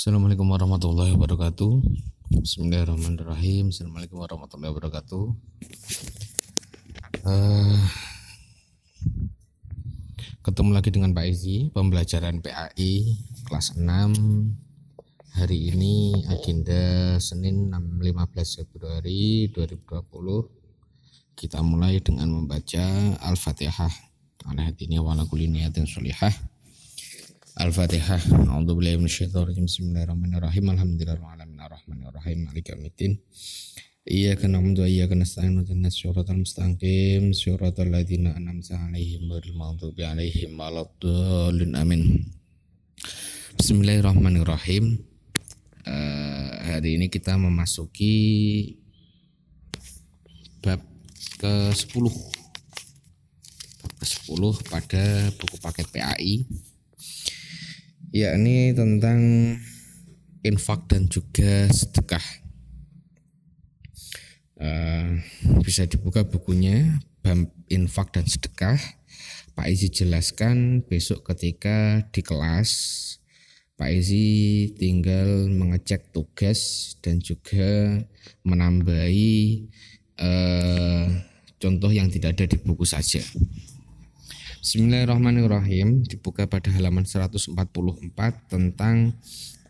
Assalamualaikum 0.00 0.48
warahmatullahi 0.48 1.12
wabarakatuh. 1.12 1.84
Bismillahirrahmanirrahim. 2.40 3.68
Assalamualaikum 3.68 4.24
warahmatullahi 4.24 4.72
wabarakatuh. 4.72 5.24
Uh, 7.20 7.84
ketemu 10.40 10.70
lagi 10.72 10.88
dengan 10.88 11.12
Pak 11.12 11.26
Izi, 11.28 11.68
pembelajaran 11.76 12.40
PAI 12.40 13.12
kelas 13.44 13.76
6. 13.76 15.36
Hari 15.36 15.58
ini 15.68 16.24
agenda 16.32 17.20
Senin 17.20 17.68
15 17.68 18.00
Februari 18.56 19.52
2020. 19.52 19.84
Kita 21.36 21.60
mulai 21.60 22.00
dengan 22.00 22.40
membaca 22.40 23.20
Al-Fatihah. 23.20 23.92
Ala 24.48 24.64
ini 24.80 24.96
wa 24.96 25.12
Al-Fatihah. 27.58 28.46
A'udzubillahi 28.46 28.94
minasyaitonir 29.02 29.50
rajim. 29.50 29.66
Bismillahirrahmanirrahim. 29.66 30.70
Alhamdulillahirabbil 30.70 31.34
alamin 31.34 31.58
arrahmanirrahim 31.58 32.38
maliki 32.46 32.70
yaumiddin. 32.70 33.18
Iyyaka 34.06 34.46
na'budu 34.46 34.86
wa 34.86 34.88
iyyaka 34.90 35.18
nasta'in 35.18 35.58
ihdinas 35.58 35.98
siratal 35.98 36.38
mustaqim 36.38 37.34
siratal 37.34 37.90
ladzina 37.90 38.38
an'amta 38.38 38.78
'alaihim 38.78 39.26
ghairil 39.26 39.58
maghdubi 39.58 40.06
'alaihim 40.06 40.54
waladdallin. 40.54 41.74
Amin. 41.74 42.30
Bismillahirrahmanirrahim. 43.58 45.02
Uh, 45.82 46.54
hari 46.70 47.02
ini 47.02 47.10
kita 47.10 47.34
memasuki 47.34 48.14
bab 50.62 50.86
ke-10 51.42 52.04
bab 53.82 53.92
ke-10 53.98 54.42
pada 54.70 55.04
buku 55.34 55.56
paket 55.58 55.86
PAI 55.90 56.46
yakni 58.10 58.74
tentang 58.74 59.20
infak 60.42 60.86
dan 60.90 61.06
juga 61.06 61.66
sedekah. 61.70 62.26
Uh, 64.60 65.16
bisa 65.64 65.88
dibuka 65.88 66.20
bukunya 66.26 67.00
infak 67.72 68.12
dan 68.12 68.26
sedekah. 68.28 68.76
Pak 69.56 69.66
Izi 69.66 69.88
jelaskan 69.88 70.84
besok 70.84 71.32
ketika 71.32 72.04
di 72.12 72.20
kelas 72.24 72.70
Pak 73.80 73.96
Izi 73.96 74.68
tinggal 74.76 75.48
mengecek 75.48 76.12
tugas 76.12 76.92
dan 77.00 77.16
juga 77.16 77.96
menambahi 78.44 79.64
uh, 80.20 81.08
contoh 81.56 81.88
yang 81.88 82.12
tidak 82.12 82.36
ada 82.36 82.44
di 82.44 82.60
buku 82.60 82.84
saja. 82.84 83.24
Bismillahirrahmanirrahim 84.60 86.04
dibuka 86.04 86.44
pada 86.44 86.68
halaman 86.68 87.08
144 87.08 87.56
tentang 88.44 89.16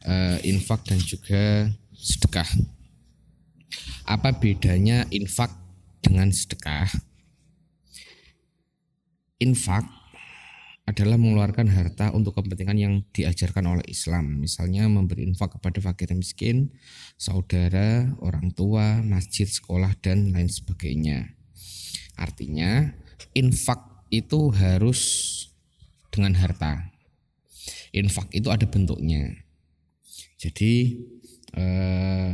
uh, 0.02 0.38
infak 0.42 0.82
dan 0.82 0.98
juga 0.98 1.70
sedekah. 1.94 2.50
Apa 4.02 4.34
bedanya 4.34 5.06
infak 5.14 5.54
dengan 6.02 6.34
sedekah? 6.34 6.90
Infak 9.38 9.86
adalah 10.90 11.14
mengeluarkan 11.22 11.70
harta 11.70 12.10
untuk 12.10 12.34
kepentingan 12.42 12.74
yang 12.74 12.94
diajarkan 13.14 13.70
oleh 13.70 13.86
Islam. 13.86 14.42
Misalnya 14.42 14.90
memberi 14.90 15.22
infak 15.22 15.54
kepada 15.54 15.78
fakir 15.78 16.10
miskin, 16.18 16.74
saudara, 17.14 18.10
orang 18.18 18.50
tua, 18.58 19.06
masjid, 19.06 19.46
sekolah, 19.46 19.94
dan 20.02 20.34
lain 20.34 20.50
sebagainya. 20.50 21.30
Artinya 22.18 22.90
infak 23.38 23.89
itu 24.10 24.50
harus 24.50 25.00
dengan 26.10 26.34
harta. 26.34 26.90
Infak 27.94 28.30
itu 28.34 28.50
ada 28.50 28.66
bentuknya. 28.66 29.34
Jadi 30.38 30.98
eh, 31.54 32.32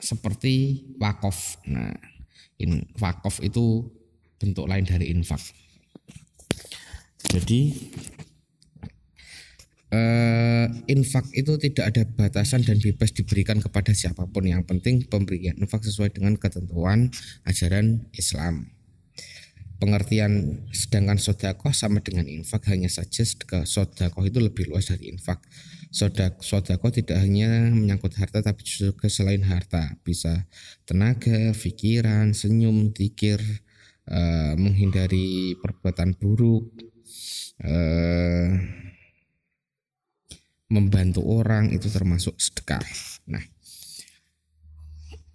seperti 0.00 0.84
wakaf. 1.00 1.60
Nah, 1.68 1.92
in, 2.60 2.84
wakaf 3.00 3.40
itu 3.44 3.88
bentuk 4.36 4.68
lain 4.68 4.84
dari 4.84 5.12
infak. 5.12 5.40
Jadi 7.26 7.60
eh, 9.92 10.66
infak 10.88 11.26
itu 11.32 11.56
tidak 11.60 11.84
ada 11.92 12.02
batasan 12.04 12.64
dan 12.64 12.80
bebas 12.80 13.12
diberikan 13.12 13.60
kepada 13.60 13.92
siapa 13.96 14.28
pun. 14.28 14.44
Yang 14.44 14.68
penting 14.68 15.04
pemberian 15.08 15.56
infak 15.60 15.84
sesuai 15.84 16.12
dengan 16.12 16.36
ketentuan 16.36 17.12
ajaran 17.48 18.04
Islam 18.12 18.75
pengertian 19.76 20.64
sedangkan 20.72 21.20
sodakoh 21.20 21.72
sama 21.72 22.00
dengan 22.00 22.24
infak 22.24 22.68
hanya 22.72 22.88
saja 22.88 23.22
sodakoh 23.64 24.24
itu 24.24 24.40
lebih 24.40 24.72
luas 24.72 24.88
dari 24.88 25.12
infak. 25.12 25.44
Sodak 25.92 26.42
sodakoh 26.44 26.92
tidak 26.92 27.22
hanya 27.22 27.72
menyangkut 27.72 28.16
harta 28.20 28.42
tapi 28.44 28.64
juga 28.64 29.08
selain 29.08 29.44
harta. 29.44 29.96
Bisa 30.04 30.44
tenaga 30.84 31.52
pikiran 31.56 32.32
senyum 32.32 32.92
tikir 32.92 33.40
uh, 34.10 34.54
menghindari 34.58 35.56
perbuatan 35.60 36.16
buruk 36.18 36.72
uh, 37.64 38.50
membantu 40.66 41.22
orang 41.22 41.70
itu 41.70 41.86
termasuk 41.86 42.34
sedekah. 42.40 42.82
Nah 43.30 43.44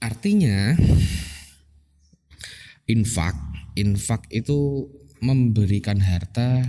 artinya 0.01 0.75
infak 2.89 3.37
infak 3.75 4.27
itu 4.33 4.89
memberikan 5.21 6.01
harta 6.01 6.65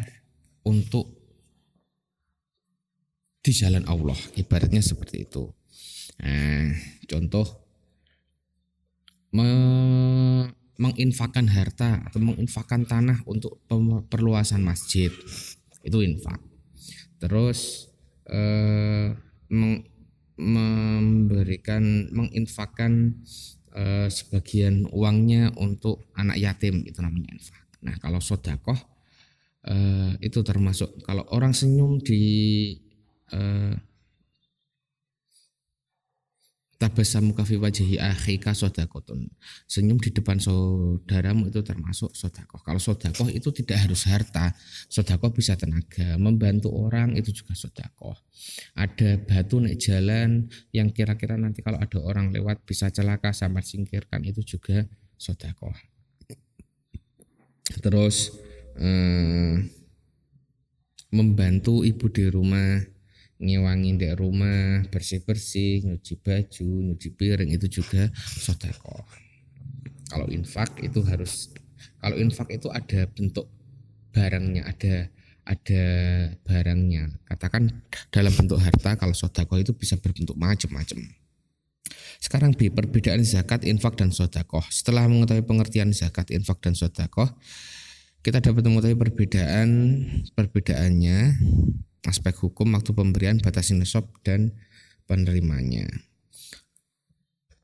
untuk 0.63 1.23
di 3.43 3.51
jalan 3.51 3.83
Allah. 3.91 4.17
Ibaratnya 4.39 4.85
seperti 4.85 5.27
itu. 5.27 5.51
Nah, 6.23 6.71
contoh 7.11 7.47
me 9.33 9.51
menginfakkan 10.83 11.47
harta 11.47 12.03
atau 12.11 12.19
menginfakkan 12.19 12.83
tanah 12.89 13.23
untuk 13.27 13.63
perluasan 14.11 14.67
masjid. 14.67 15.15
Itu 15.83 16.03
infak. 16.03 16.43
Terus 17.23 17.87
eh, 18.27 19.15
memberikan 20.43 21.85
menginfakkan 22.11 23.23
eh, 23.77 24.09
sebagian 24.09 24.89
uangnya 24.93 25.53
untuk 25.59 26.13
anak 26.17 26.39
yatim 26.39 26.85
itu 26.85 26.99
namanya 27.01 27.33
infak. 27.33 27.65
Nah 27.85 27.97
kalau 27.99 28.21
sodakoh 28.23 28.79
eh, 29.67 30.13
itu 30.21 30.41
termasuk 30.45 31.03
kalau 31.05 31.25
orang 31.33 31.53
senyum 31.57 32.01
di 32.01 32.23
eh, 33.33 33.75
tabasamu 36.83 37.31
kafi 37.39 37.63
wajahi 37.63 38.03
akhika 38.03 38.51
sodakotun. 38.59 39.31
Senyum 39.71 40.03
di 40.03 40.11
depan 40.11 40.43
saudaramu 40.43 41.47
itu 41.47 41.63
termasuk 41.63 42.11
sodakoh. 42.11 42.59
Kalau 42.67 42.83
sodakoh 42.83 43.31
itu 43.31 43.55
tidak 43.55 43.87
harus 43.87 44.03
harta. 44.11 44.51
Sodakoh 44.91 45.31
bisa 45.31 45.55
tenaga 45.55 46.19
membantu 46.19 46.75
orang 46.75 47.15
itu 47.15 47.31
juga 47.31 47.55
sodakoh. 47.55 48.19
Ada 48.75 49.23
batu 49.23 49.63
naik 49.63 49.79
jalan 49.79 50.51
yang 50.75 50.91
kira-kira 50.91 51.39
nanti 51.39 51.63
kalau 51.63 51.79
ada 51.79 52.03
orang 52.03 52.35
lewat 52.35 52.67
bisa 52.67 52.91
celaka 52.91 53.31
sama 53.31 53.63
singkirkan 53.63 54.27
itu 54.27 54.43
juga 54.43 54.83
sodakoh. 55.15 55.79
Terus 57.79 58.35
eh, 58.75 59.55
membantu 61.15 61.87
ibu 61.87 62.11
di 62.11 62.27
rumah 62.27 62.83
ngewangi 63.43 63.99
di 63.99 64.09
rumah 64.15 64.87
bersih-bersih 64.87 65.83
nyuci 65.83 66.15
baju 66.23 66.71
nyuci 66.87 67.09
piring 67.13 67.51
itu 67.51 67.83
juga 67.83 68.07
sodako. 68.15 69.03
Kalau 70.07 70.31
infak 70.31 70.79
itu 70.79 71.03
harus 71.03 71.51
kalau 71.99 72.15
infak 72.15 72.55
itu 72.55 72.71
ada 72.71 73.11
bentuk 73.11 73.51
barangnya 74.15 74.63
ada 74.71 75.11
ada 75.43 75.85
barangnya. 76.47 77.11
Katakan 77.27 77.83
dalam 78.15 78.31
bentuk 78.31 78.63
harta 78.63 78.95
kalau 78.95 79.13
sodako 79.13 79.59
itu 79.59 79.75
bisa 79.75 79.99
berbentuk 79.99 80.39
macam-macam. 80.39 81.03
Sekarang 82.23 82.55
B 82.55 82.71
perbedaan 82.71 83.27
zakat 83.27 83.67
infak 83.67 83.99
dan 83.99 84.15
sodako. 84.15 84.63
Setelah 84.71 85.11
mengetahui 85.11 85.43
pengertian 85.43 85.91
zakat 85.91 86.31
infak 86.31 86.63
dan 86.63 86.79
sodako 86.79 87.27
kita 88.23 88.39
dapat 88.39 88.63
mengetahui 88.63 88.95
perbedaan 88.95 89.69
perbedaannya 90.39 91.19
aspek 92.03 92.35
hukum 92.35 92.75
waktu 92.75 92.91
pemberian 92.95 93.39
batasi 93.39 93.79
nisab 93.79 94.11
dan 94.27 94.55
penerimanya. 95.07 95.87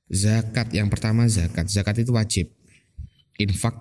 Zakat 0.08 0.72
yang 0.72 0.88
pertama 0.88 1.28
zakat. 1.28 1.68
Zakat 1.68 2.00
itu 2.00 2.16
wajib. 2.16 2.46
Infak 3.38 3.76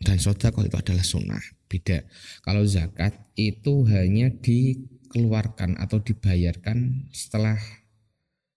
dan 0.00 0.16
sodakoh 0.16 0.64
itu 0.64 0.76
adalah 0.80 1.04
sunnah. 1.04 1.42
Beda. 1.68 2.02
Kalau 2.42 2.64
zakat 2.64 3.12
itu 3.36 3.84
hanya 3.92 4.32
dikeluarkan 4.32 5.76
atau 5.76 6.00
dibayarkan 6.00 7.08
setelah 7.12 7.60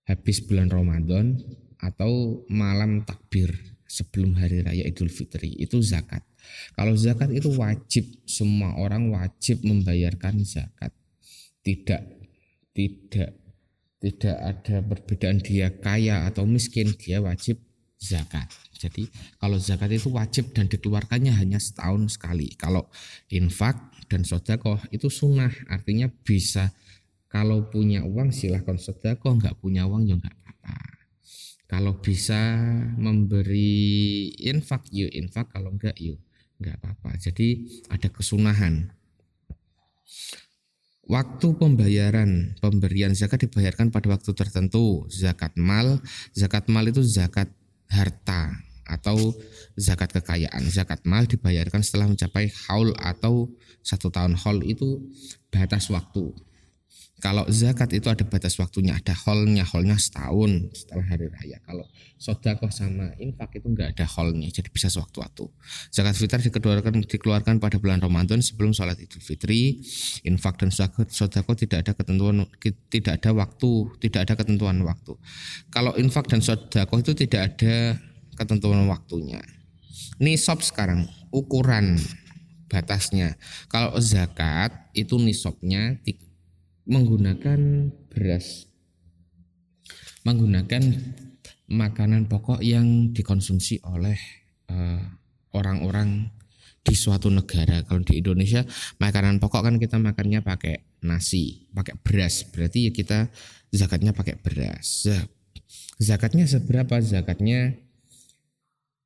habis 0.07 0.39
bulan 0.41 0.71
Ramadan 0.71 1.37
atau 1.83 2.43
malam 2.47 3.03
takbir 3.03 3.51
sebelum 3.83 4.39
hari 4.39 4.63
raya 4.63 4.87
Idul 4.87 5.11
Fitri 5.11 5.53
itu 5.59 5.83
zakat. 5.83 6.23
Kalau 6.73 6.95
zakat 6.95 7.29
itu 7.35 7.51
wajib 7.53 8.07
semua 8.23 8.79
orang 8.79 9.11
wajib 9.11 9.61
membayarkan 9.61 10.41
zakat 10.47 10.95
tidak 11.63 12.03
tidak 12.75 13.31
tidak 14.03 14.37
ada 14.37 14.83
perbedaan 14.83 15.39
dia 15.39 15.71
kaya 15.71 16.27
atau 16.27 16.43
miskin 16.43 16.91
dia 16.99 17.23
wajib 17.23 17.55
zakat. 18.03 18.51
Jadi 18.75 19.07
kalau 19.39 19.55
zakat 19.55 19.95
itu 19.95 20.11
wajib 20.11 20.51
dan 20.51 20.67
dikeluarkannya 20.67 21.31
hanya 21.31 21.55
setahun 21.55 22.19
sekali. 22.19 22.51
Kalau 22.59 22.91
infak 23.31 23.79
dan 24.11 24.27
sodakoh 24.27 24.75
itu 24.91 25.07
sunnah 25.07 25.55
artinya 25.71 26.11
bisa. 26.11 26.75
Kalau 27.31 27.71
punya 27.71 28.03
uang 28.03 28.35
silahkan 28.35 28.75
sodakoh 28.75 29.39
nggak 29.39 29.57
punya 29.63 29.87
uang 29.87 30.03
ya 30.05 30.19
nggak 30.19 30.35
apa-apa. 30.35 30.77
Kalau 31.65 31.97
bisa 32.03 32.59
memberi 32.99 34.29
infak 34.35 34.91
yuk 34.91 35.09
infak 35.15 35.49
kalau 35.55 35.71
enggak 35.71 35.95
yuk 35.97 36.19
nggak 36.59 36.75
apa-apa. 36.83 37.15
Jadi 37.17 37.81
ada 37.87 38.11
kesunahan 38.11 38.91
Waktu 41.03 41.59
pembayaran 41.59 42.55
pemberian 42.63 43.11
zakat 43.11 43.43
dibayarkan 43.43 43.91
pada 43.91 44.07
waktu 44.07 44.31
tertentu. 44.31 45.03
Zakat 45.11 45.59
mal, 45.59 45.99
zakat 46.31 46.71
mal 46.71 46.87
itu 46.87 47.03
zakat 47.03 47.51
harta 47.91 48.55
atau 48.87 49.35
zakat 49.75 50.15
kekayaan. 50.15 50.63
Zakat 50.71 51.03
mal 51.03 51.27
dibayarkan 51.27 51.83
setelah 51.83 52.07
mencapai 52.07 52.47
haul 52.67 52.95
atau 52.95 53.51
satu 53.83 54.07
tahun 54.07 54.39
haul 54.39 54.63
itu 54.63 55.03
batas 55.51 55.91
waktu. 55.91 56.31
Kalau 57.23 57.47
zakat 57.47 57.95
itu 57.95 58.11
ada 58.11 58.27
batas 58.27 58.59
waktunya, 58.59 58.99
ada 58.99 59.15
holnya, 59.15 59.63
holnya 59.63 59.95
setahun 59.95 60.75
setelah 60.75 61.07
hari 61.07 61.31
raya. 61.31 61.55
Kalau 61.63 61.87
sodakoh 62.19 62.67
sama 62.67 63.15
infak 63.15 63.63
itu 63.63 63.71
enggak 63.71 63.95
ada 63.95 64.03
holnya, 64.03 64.51
jadi 64.51 64.67
bisa 64.67 64.91
sewaktu-waktu. 64.91 65.47
Zakat 65.87 66.19
fitrah 66.19 66.43
dikeluarkan 66.43 67.07
dikeluarkan 67.07 67.63
pada 67.63 67.79
bulan 67.79 68.03
Ramadan 68.03 68.43
sebelum 68.43 68.75
sholat 68.75 68.99
Idul 68.99 69.23
Fitri. 69.23 69.79
Infak 70.27 70.59
dan 70.59 70.67
sodakoh 70.75 71.55
tidak 71.55 71.87
ada 71.87 71.95
ketentuan, 71.95 72.43
tidak 72.91 73.23
ada 73.23 73.31
waktu, 73.31 73.71
tidak 74.03 74.27
ada 74.27 74.33
ketentuan 74.43 74.83
waktu. 74.83 75.15
Kalau 75.71 75.95
infak 75.95 76.27
dan 76.27 76.43
sodakoh 76.43 76.99
itu 76.99 77.15
tidak 77.15 77.55
ada 77.55 78.03
ketentuan 78.35 78.83
waktunya. 78.91 79.39
Nisab 80.19 80.59
sekarang 80.59 81.07
ukuran 81.31 81.95
batasnya. 82.67 83.39
Kalau 83.71 83.95
zakat 84.03 84.75
itu 84.91 85.15
nisabnya 85.15 86.03
menggunakan 86.83 87.91
beras 88.11 88.73
menggunakan 90.23 90.83
makanan 91.67 92.31
pokok 92.31 92.63
yang 92.63 93.11
dikonsumsi 93.11 93.83
oleh 93.83 94.15
uh, 94.71 95.03
orang-orang 95.55 96.31
di 96.83 96.95
suatu 96.95 97.31
negara. 97.31 97.83
Kalau 97.87 98.03
di 98.03 98.19
Indonesia 98.19 98.63
makanan 98.99 99.39
pokok 99.39 99.61
kan 99.63 99.75
kita 99.79 99.99
makannya 99.99 100.43
pakai 100.43 100.83
nasi, 101.03 101.67
pakai 101.71 101.95
beras. 101.99 102.43
Berarti 102.51 102.87
ya 102.87 102.91
kita 102.91 103.31
zakatnya 103.71 104.11
pakai 104.11 104.35
beras. 104.39 105.07
Zakatnya 105.99 106.43
seberapa? 106.47 106.99
Zakatnya 106.99 107.79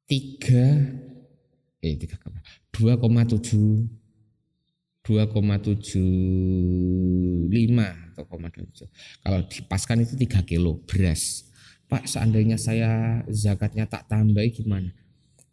3 0.10 1.18
eh 1.84 1.94
3 1.94 2.18
2,7 2.74 4.07
2,75 5.08 5.88
atau 8.12 8.24
2,7. 8.28 8.92
Kalau 9.24 9.40
dipaskan 9.48 10.04
itu 10.04 10.20
3 10.20 10.44
kilo 10.44 10.84
beras. 10.84 11.48
Pak 11.88 12.04
seandainya 12.04 12.60
saya 12.60 13.24
zakatnya 13.32 13.88
tak 13.88 14.12
tambah 14.12 14.44
gimana? 14.52 14.92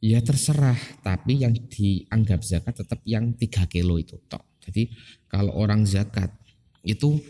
Ya 0.02 0.18
terserah, 0.18 0.76
tapi 1.06 1.46
yang 1.46 1.54
dianggap 1.54 2.42
zakat 2.42 2.82
tetap 2.82 2.98
yang 3.06 3.30
3 3.38 3.70
kilo 3.70 3.94
itu 3.94 4.18
tok. 4.26 4.42
Jadi 4.66 4.90
kalau 5.30 5.54
orang 5.54 5.86
zakat 5.86 6.34
itu 6.82 7.22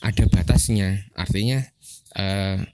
ada 0.00 0.24
batasnya, 0.32 1.04
artinya 1.12 1.60
eh, 2.16 2.64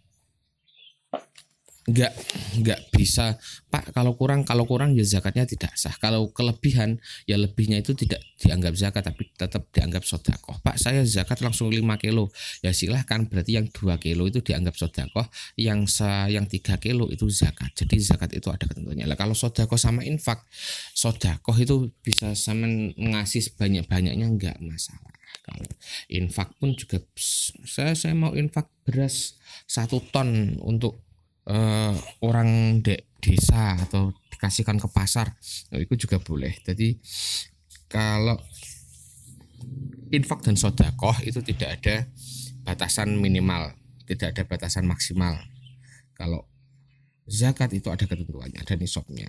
nggak 1.89 2.13
nggak 2.61 2.81
bisa. 2.93 3.41
Pak 3.73 3.97
kalau 3.97 4.13
kurang 4.13 4.45
kalau 4.45 4.69
kurang 4.69 4.93
ya 4.93 5.05
zakatnya 5.07 5.49
tidak 5.49 5.73
sah. 5.81 5.95
Kalau 5.97 6.29
kelebihan 6.29 7.01
ya 7.25 7.41
lebihnya 7.41 7.81
itu 7.81 7.97
tidak 7.97 8.21
dianggap 8.37 8.77
zakat 8.77 9.03
tapi 9.09 9.33
tetap 9.33 9.65
dianggap 9.73 10.05
sodakoh. 10.05 10.61
Pak 10.61 10.77
saya 10.77 11.01
zakat 11.09 11.41
langsung 11.41 11.73
5 11.73 11.81
kilo. 11.97 12.29
Ya 12.61 12.77
silahkan 12.77 13.25
berarti 13.25 13.57
yang 13.57 13.67
2 13.73 13.97
kilo 13.97 14.29
itu 14.29 14.45
dianggap 14.45 14.77
sodakoh 14.77 15.25
yang 15.57 15.89
sa 15.89 16.29
yang 16.29 16.45
3 16.45 16.77
kilo 16.77 17.09
itu 17.09 17.25
zakat. 17.33 17.73
Jadi 17.73 17.97
zakat 17.97 18.37
itu 18.37 18.53
ada 18.53 18.69
ketentuannya. 18.69 19.09
Lah 19.09 19.17
kalau 19.17 19.33
sodakoh 19.33 19.81
sama 19.81 20.05
infak 20.05 20.45
sodakoh 20.93 21.57
itu 21.57 21.89
bisa 22.05 22.37
sama 22.37 22.69
ngasih 22.97 23.41
sebanyak 23.41 23.89
banyaknya 23.89 24.29
nggak 24.29 24.61
masalah. 24.61 25.15
Kalau 25.41 25.65
infak 26.13 26.53
pun 26.61 26.77
juga 26.77 27.01
saya 27.65 27.97
saya 27.97 28.13
mau 28.13 28.37
infak 28.37 28.69
beras 28.85 29.41
satu 29.65 30.05
ton 30.13 30.59
untuk 30.61 31.10
uh, 31.49 31.95
orang 32.21 32.81
de 32.85 33.05
desa 33.21 33.77
atau 33.77 34.17
dikasihkan 34.33 34.81
ke 34.81 34.89
pasar 34.89 35.37
nah, 35.71 35.79
itu 35.81 35.95
juga 35.97 36.17
boleh 36.21 36.57
jadi 36.65 36.97
kalau 37.89 38.41
infak 40.11 40.41
dan 40.43 40.57
sodakoh 40.57 41.15
itu 41.23 41.45
tidak 41.45 41.81
ada 41.81 41.97
batasan 42.65 43.21
minimal 43.21 43.77
tidak 44.09 44.37
ada 44.37 44.43
batasan 44.49 44.89
maksimal 44.89 45.37
kalau 46.17 46.49
zakat 47.29 47.77
itu 47.77 47.93
ada 47.93 48.09
ketentuannya 48.09 48.59
ada 48.59 48.75
nisabnya 48.75 49.29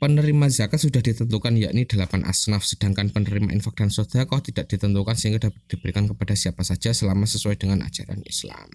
Penerima 0.00 0.48
zakat 0.48 0.80
sudah 0.80 1.04
ditentukan 1.04 1.60
yakni 1.60 1.84
delapan 1.84 2.24
asnaf 2.24 2.64
sedangkan 2.64 3.12
penerima 3.12 3.52
infak 3.52 3.84
dan 3.84 3.92
sodakoh 3.92 4.40
tidak 4.40 4.64
ditentukan 4.72 5.12
sehingga 5.12 5.52
dapat 5.52 5.60
diberikan 5.68 6.08
kepada 6.08 6.32
siapa 6.32 6.64
saja 6.64 6.96
selama 6.96 7.28
sesuai 7.28 7.60
dengan 7.60 7.84
ajaran 7.84 8.24
Islam. 8.24 8.72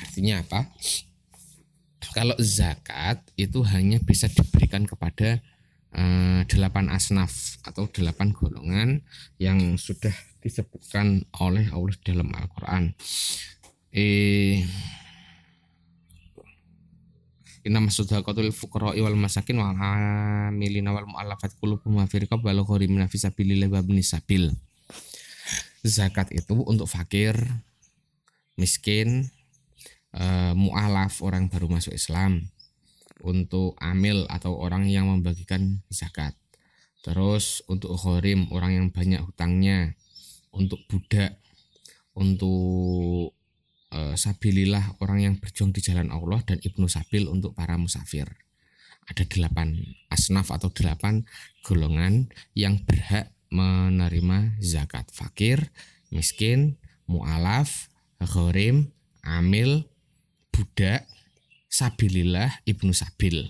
Artinya 0.00 0.40
apa? 0.40 0.72
Kalau 2.10 2.34
zakat 2.42 3.22
itu 3.38 3.62
hanya 3.70 4.02
bisa 4.02 4.26
diberikan 4.26 4.82
kepada 4.82 5.38
uh, 5.94 6.42
delapan 6.50 6.90
asnaf 6.90 7.62
atau 7.62 7.86
delapan 7.86 8.34
golongan 8.34 9.06
yang 9.38 9.78
sudah 9.78 10.12
disebutkan 10.42 11.22
oleh 11.38 11.70
Allah 11.70 11.94
dalam 12.02 12.28
Al-Quran. 12.34 12.90
Eh, 13.94 14.66
Inna 17.62 17.78
masudhaqatul 17.78 18.50
fuqara'i 18.50 18.98
wal 18.98 19.14
masakin 19.14 19.62
wal 19.62 19.70
amilina 19.78 20.90
wal 20.90 21.06
mu'allafat 21.06 21.54
qulubuhum 21.62 22.02
fi 22.10 22.26
riqab 22.26 22.42
wal 22.42 22.66
gharimina 22.66 23.06
fi 23.06 23.22
sabilillah 23.22 23.70
wa 23.70 23.78
sabil. 24.02 24.50
Zakat 25.86 26.34
itu 26.34 26.58
untuk 26.66 26.90
fakir, 26.90 27.38
miskin, 28.58 29.30
uh, 30.16 30.52
mu'alaf 30.56 31.20
orang 31.24 31.48
baru 31.48 31.68
masuk 31.68 31.96
Islam 31.96 32.48
untuk 33.22 33.78
amil 33.78 34.26
atau 34.26 34.58
orang 34.58 34.90
yang 34.90 35.08
membagikan 35.08 35.80
zakat. 35.88 36.34
Terus 37.02 37.66
untuk 37.66 37.94
khorim 37.98 38.46
orang 38.54 38.78
yang 38.78 38.86
banyak 38.94 39.22
hutangnya 39.22 39.94
untuk 40.54 40.78
budak 40.86 41.38
untuk 42.12 43.32
uh, 43.90 44.14
sabilillah 44.14 45.00
orang 45.00 45.18
yang 45.24 45.34
berjuang 45.40 45.72
di 45.72 45.80
jalan 45.80 46.12
Allah 46.12 46.44
dan 46.44 46.60
ibnu 46.60 46.86
sabil 46.86 47.26
untuk 47.26 47.56
para 47.56 47.74
musafir. 47.80 48.28
Ada 49.10 49.26
delapan 49.26 49.74
asnaf 50.14 50.54
atau 50.54 50.70
delapan 50.70 51.26
golongan 51.66 52.30
yang 52.54 52.86
berhak 52.86 53.34
menerima 53.50 54.62
zakat. 54.62 55.10
Fakir 55.10 55.74
miskin 56.14 56.78
mu'alaf 57.10 57.90
khorim 58.22 58.94
amil 59.26 59.91
budak 60.52 61.08
sabilillah 61.72 62.62
ibnu 62.68 62.92
sabil. 62.92 63.48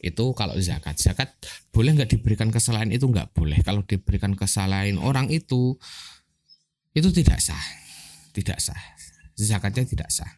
Itu 0.00 0.32
kalau 0.36 0.56
zakat. 0.60 0.96
Zakat 0.96 1.32
boleh 1.72 1.96
nggak 1.96 2.16
diberikan 2.16 2.52
kesalahan 2.52 2.92
itu? 2.92 3.08
Nggak 3.08 3.32
boleh. 3.32 3.60
Kalau 3.64 3.84
diberikan 3.84 4.36
kesalahan 4.36 5.00
orang 5.00 5.32
itu 5.32 5.76
itu 6.92 7.08
tidak 7.12 7.40
sah. 7.40 7.64
Tidak 8.36 8.58
sah. 8.60 8.78
Zakatnya 9.36 9.88
tidak 9.88 10.08
sah. 10.12 10.28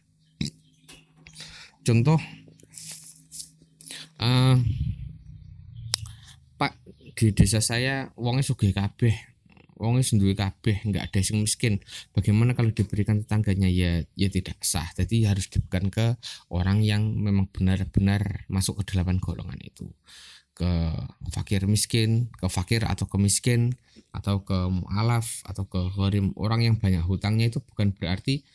Contoh 1.83 2.15
uh, 4.23 4.55
pak 6.55 6.79
di 7.19 7.35
desa 7.35 7.59
saya 7.59 8.07
uangnya 8.15 8.47
sugih 8.47 8.71
kabeh 8.71 9.32
wong 9.83 9.99
wis 9.99 10.15
duwe 10.15 10.31
kabeh 10.31 10.79
nggak 10.87 11.11
ada 11.11 11.19
yang 11.19 11.43
miskin. 11.43 11.83
Bagaimana 12.15 12.55
kalau 12.55 12.71
diberikan 12.71 13.19
tetangganya? 13.19 13.67
Ya 13.67 14.07
ya 14.15 14.31
tidak 14.31 14.63
sah. 14.63 14.87
Jadi 14.95 15.27
harus 15.27 15.51
diberikan 15.51 15.91
ke 15.91 16.15
orang 16.47 16.79
yang 16.79 17.11
memang 17.19 17.51
benar-benar 17.51 18.47
masuk 18.47 18.79
ke 18.81 18.95
delapan 18.95 19.19
golongan 19.19 19.59
itu. 19.59 19.91
Ke 20.55 20.95
fakir 21.33 21.67
miskin 21.67 22.31
ke 22.39 22.47
fakir 22.47 22.87
atau 22.87 23.09
ke 23.09 23.17
miskin 23.19 23.75
atau 24.15 24.47
ke 24.47 24.55
mualaf 24.71 25.43
atau 25.43 25.67
ke 25.67 25.91
gharim. 25.99 26.31
Orang 26.39 26.63
yang 26.63 26.79
banyak 26.79 27.03
hutangnya 27.03 27.51
itu 27.51 27.59
bukan 27.59 27.91
berarti 27.91 28.47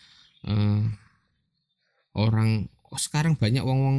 uh, 0.49 0.89
orang 2.17 2.73
oh 2.89 2.97
sekarang 2.97 3.37
banyak 3.37 3.61
wong 3.61 3.81
wong 3.85 3.99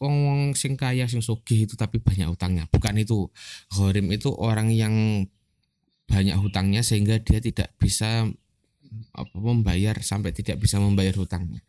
wong 0.00 0.16
wong 0.24 0.40
sing 0.56 0.80
kaya 0.80 1.04
sing 1.04 1.20
sugih 1.20 1.68
itu 1.68 1.76
tapi 1.76 2.00
banyak 2.00 2.28
hutangnya. 2.32 2.64
Bukan 2.72 2.96
itu. 2.96 3.28
Gharim 3.68 4.08
itu 4.14 4.32
orang 4.32 4.72
yang 4.72 5.26
banyak 6.04 6.36
hutangnya 6.36 6.84
sehingga 6.84 7.20
dia 7.20 7.40
tidak 7.40 7.74
bisa 7.80 8.28
apa 9.10 9.34
membayar 9.34 9.98
sampai 9.98 10.30
tidak 10.30 10.62
bisa 10.62 10.78
membayar 10.78 11.14
hutangnya. 11.18 11.64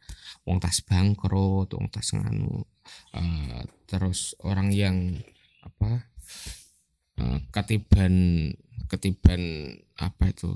Wong 0.45 0.61
tas 0.61 0.83
bangkrut 0.85 1.73
wong 1.73 1.89
tas 1.89 2.13
nganu 2.13 2.61
uh, 3.17 3.61
terus 3.89 4.37
orang 4.45 4.69
yang 4.69 5.17
apa 5.65 6.05
uh, 7.17 7.39
ketiban 7.49 8.13
ketiban 8.85 9.41
apa 9.97 10.29
itu 10.29 10.53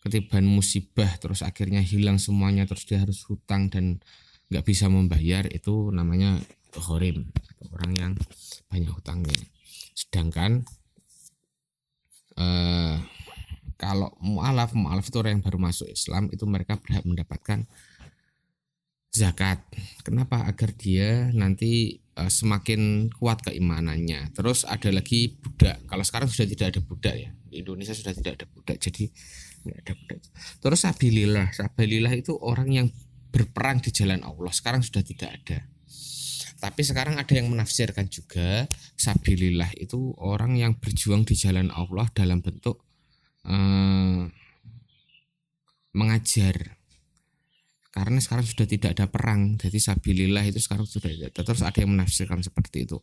ketiban 0.00 0.48
musibah 0.48 1.10
terus 1.20 1.44
akhirnya 1.44 1.84
hilang 1.84 2.16
semuanya 2.16 2.64
terus 2.64 2.88
dia 2.88 3.04
harus 3.04 3.20
hutang 3.28 3.68
dan 3.68 4.00
nggak 4.48 4.64
bisa 4.64 4.88
membayar 4.88 5.44
itu 5.52 5.92
namanya 5.92 6.40
horim 6.88 7.28
orang 7.72 7.92
yang 7.96 8.12
banyak 8.68 8.92
hutangnya. 8.92 9.36
Sedangkan 9.92 10.64
eh, 12.38 12.96
kalau 13.78 14.10
mualaf 14.18 14.74
mualaf 14.74 15.06
itu 15.06 15.18
orang 15.22 15.38
yang 15.38 15.44
baru 15.44 15.58
masuk 15.62 15.86
Islam 15.86 16.26
itu 16.34 16.42
mereka 16.46 16.78
berhak 16.82 17.06
mendapatkan 17.06 17.62
zakat. 19.14 19.62
Kenapa? 20.04 20.44
Agar 20.44 20.74
dia 20.74 21.30
nanti 21.32 22.02
uh, 22.18 22.28
semakin 22.28 23.10
kuat 23.16 23.40
keimanannya. 23.46 24.34
Terus 24.34 24.66
ada 24.66 24.90
lagi 24.90 25.38
budak. 25.38 25.82
Kalau 25.86 26.04
sekarang 26.04 26.28
sudah 26.28 26.46
tidak 26.50 26.66
ada 26.76 26.80
budak 26.82 27.14
ya. 27.16 27.30
Di 27.48 27.64
Indonesia 27.64 27.94
sudah 27.94 28.12
tidak 28.12 28.42
ada 28.42 28.46
budak. 28.50 28.76
Jadi 28.82 29.08
nggak 29.64 29.78
ada 29.86 29.92
budak. 29.94 30.18
Terus 30.58 30.78
sabilillah. 30.82 31.48
Sabilillah 31.54 32.14
itu 32.18 32.34
orang 32.38 32.68
yang 32.68 32.86
berperang 33.30 33.78
di 33.78 33.90
jalan 33.94 34.20
Allah. 34.26 34.52
Sekarang 34.52 34.82
sudah 34.82 35.02
tidak 35.06 35.30
ada. 35.42 35.58
Tapi 36.58 36.82
sekarang 36.82 37.22
ada 37.22 37.30
yang 37.30 37.46
menafsirkan 37.46 38.10
juga 38.10 38.66
sabilillah 38.98 39.70
itu 39.78 40.10
orang 40.18 40.58
yang 40.58 40.74
berjuang 40.74 41.22
di 41.22 41.38
jalan 41.38 41.70
Allah 41.70 42.10
dalam 42.10 42.42
bentuk 42.42 42.82
uh, 43.46 44.26
mengajar. 45.94 46.78
Karena 47.94 48.18
sekarang 48.18 48.46
sudah 48.46 48.66
tidak 48.66 48.94
ada 48.98 49.06
perang 49.06 49.54
jadi 49.54 49.78
sabilillah 49.78 50.44
itu 50.50 50.58
sekarang 50.58 50.86
sudah 50.86 51.10
tidak 51.10 51.30
terus 51.34 51.62
ada 51.62 51.78
yang 51.78 51.94
menafsirkan 51.94 52.42
seperti 52.42 52.90
itu. 52.90 52.98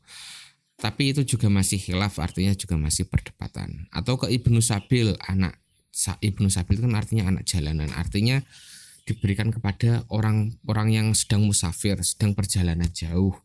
Tapi 0.76 1.16
itu 1.16 1.24
juga 1.24 1.48
masih 1.48 1.80
khilaf 1.80 2.20
artinya 2.20 2.52
juga 2.52 2.76
masih 2.76 3.08
perdebatan. 3.08 3.88
Atau 3.96 4.20
ke 4.20 4.28
ibnu 4.28 4.60
sabil 4.60 5.16
anak 5.24 5.56
ibnu 6.20 6.52
sabil 6.52 6.76
itu 6.76 6.84
kan 6.84 6.96
artinya 7.00 7.24
anak 7.32 7.48
jalanan. 7.48 7.88
Artinya 7.96 8.44
diberikan 9.06 9.54
kepada 9.54 10.04
orang-orang 10.10 10.90
yang 10.90 11.08
sedang 11.14 11.46
musafir 11.46 12.02
sedang 12.02 12.34
perjalanan 12.34 12.90
jauh. 12.90 13.38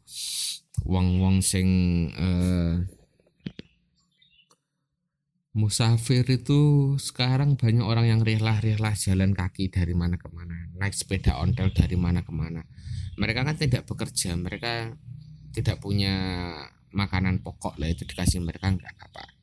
Wong-wong 0.89 1.45
sing 1.45 1.69
eh, 2.17 2.89
musafir 5.53 6.25
itu 6.25 6.95
sekarang 6.97 7.61
banyak 7.61 7.85
orang 7.85 8.09
yang 8.09 8.21
rela-rela 8.25 8.97
jalan 8.97 9.37
kaki 9.37 9.69
dari 9.69 9.93
mana 9.93 10.17
ke 10.17 10.33
mana 10.33 10.73
naik 10.81 10.97
sepeda 10.97 11.37
ontel 11.37 11.69
dari 11.77 12.01
mana 12.01 12.25
ke 12.25 12.33
mana. 12.33 12.65
Mereka 13.21 13.45
kan 13.45 13.57
tidak 13.61 13.85
bekerja 13.85 14.33
mereka 14.41 14.97
tidak 15.53 15.83
punya 15.85 16.17
makanan 16.91 17.45
pokok 17.45 17.79
lah 17.79 17.91
itu 17.91 18.03
dikasih 18.09 18.43
mereka 18.43 18.71
nggak 18.71 18.95
apa 18.99 19.40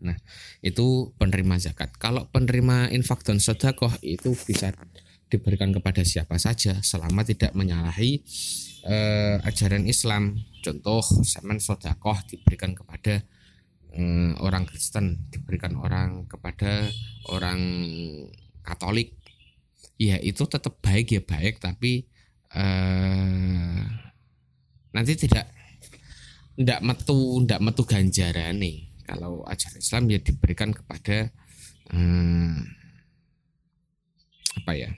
nah 0.00 0.16
itu 0.60 1.12
penerima 1.16 1.56
zakat. 1.60 1.94
Kalau 1.96 2.28
penerima 2.28 2.92
infak 2.92 3.24
dan 3.24 3.40
sodakoh 3.40 3.92
itu 4.04 4.36
bisa 4.36 4.72
diberikan 5.26 5.74
kepada 5.74 6.06
siapa 6.06 6.38
saja 6.38 6.78
selama 6.82 7.26
tidak 7.26 7.50
menyalahi 7.56 8.22
eh, 8.86 9.36
ajaran 9.42 9.84
Islam. 9.86 10.38
Contoh 10.62 11.02
semen 11.22 11.58
sodakoh 11.58 12.18
diberikan 12.30 12.74
kepada 12.74 13.22
eh, 13.94 14.32
orang 14.42 14.64
Kristen 14.66 15.26
diberikan 15.30 15.74
orang 15.78 16.30
kepada 16.30 16.86
orang 17.30 17.60
Katolik. 18.66 19.14
Ya 19.96 20.20
itu 20.20 20.44
tetap 20.44 20.82
baik 20.84 21.14
ya 21.14 21.22
baik 21.24 21.58
tapi 21.62 22.04
eh, 22.52 23.82
nanti 24.92 25.12
tidak 25.16 25.56
tidak 26.56 26.80
metu 26.80 27.44
tidak 27.44 27.60
metu 27.60 27.82
ganjaran 27.84 28.56
nih 28.56 28.85
kalau 29.06 29.46
ajaran 29.46 29.78
Islam 29.78 30.02
ya 30.10 30.18
diberikan 30.18 30.74
kepada 30.74 31.30
eh, 31.94 32.56
apa 34.58 34.72
ya? 34.74 34.90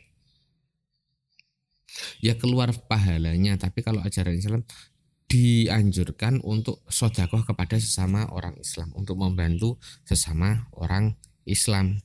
Ya 2.24 2.34
keluar 2.38 2.72
pahalanya 2.88 3.60
tapi 3.60 3.84
kalau 3.84 4.00
ajaran 4.00 4.38
Islam 4.38 4.62
dianjurkan 5.28 6.40
untuk 6.40 6.80
sodakoh 6.88 7.44
kepada 7.44 7.76
sesama 7.76 8.32
orang 8.32 8.56
Islam 8.56 8.96
untuk 8.96 9.20
membantu 9.20 9.76
sesama 10.08 10.64
orang 10.72 11.20
Islam. 11.44 12.00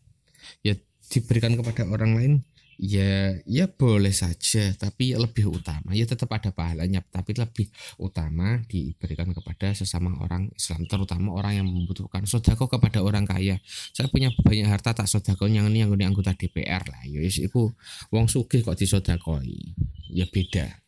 Ya 0.59 0.75
diberikan 1.07 1.55
kepada 1.55 1.87
orang 1.87 2.11
lain 2.19 2.33
ya 2.77 3.37
ya 3.45 3.65
boleh 3.69 4.11
saja 4.11 4.73
tapi 4.77 5.13
lebih 5.15 5.49
utama 5.49 5.93
ya 5.93 6.03
tetap 6.03 6.31
ada 6.33 6.49
pahalanya 6.49 7.03
tapi 7.09 7.37
lebih 7.37 7.69
utama 7.99 8.61
diberikan 8.65 9.29
kepada 9.31 9.73
sesama 9.73 10.15
orang 10.21 10.49
Islam 10.55 10.85
terutama 10.89 11.33
orang 11.35 11.63
yang 11.63 11.67
membutuhkan 11.67 12.23
sodako 12.29 12.69
kepada 12.69 13.03
orang 13.03 13.25
kaya. 13.27 13.59
Saya 13.93 14.09
punya 14.09 14.31
banyak 14.33 14.65
harta 14.65 14.93
tak 14.93 15.07
sodako 15.09 15.45
yang 15.49 15.69
ini 15.69 15.85
yang 15.85 15.91
ini 15.93 16.05
anggota 16.07 16.33
DPR 16.33 16.83
lah 16.87 17.03
ya. 17.05 17.21
Itu 17.21 17.73
wong 18.09 18.25
sugih 18.29 18.65
kok 18.65 18.77
disodakoi. 18.77 19.75
Ya 20.13 20.25
beda. 20.29 20.81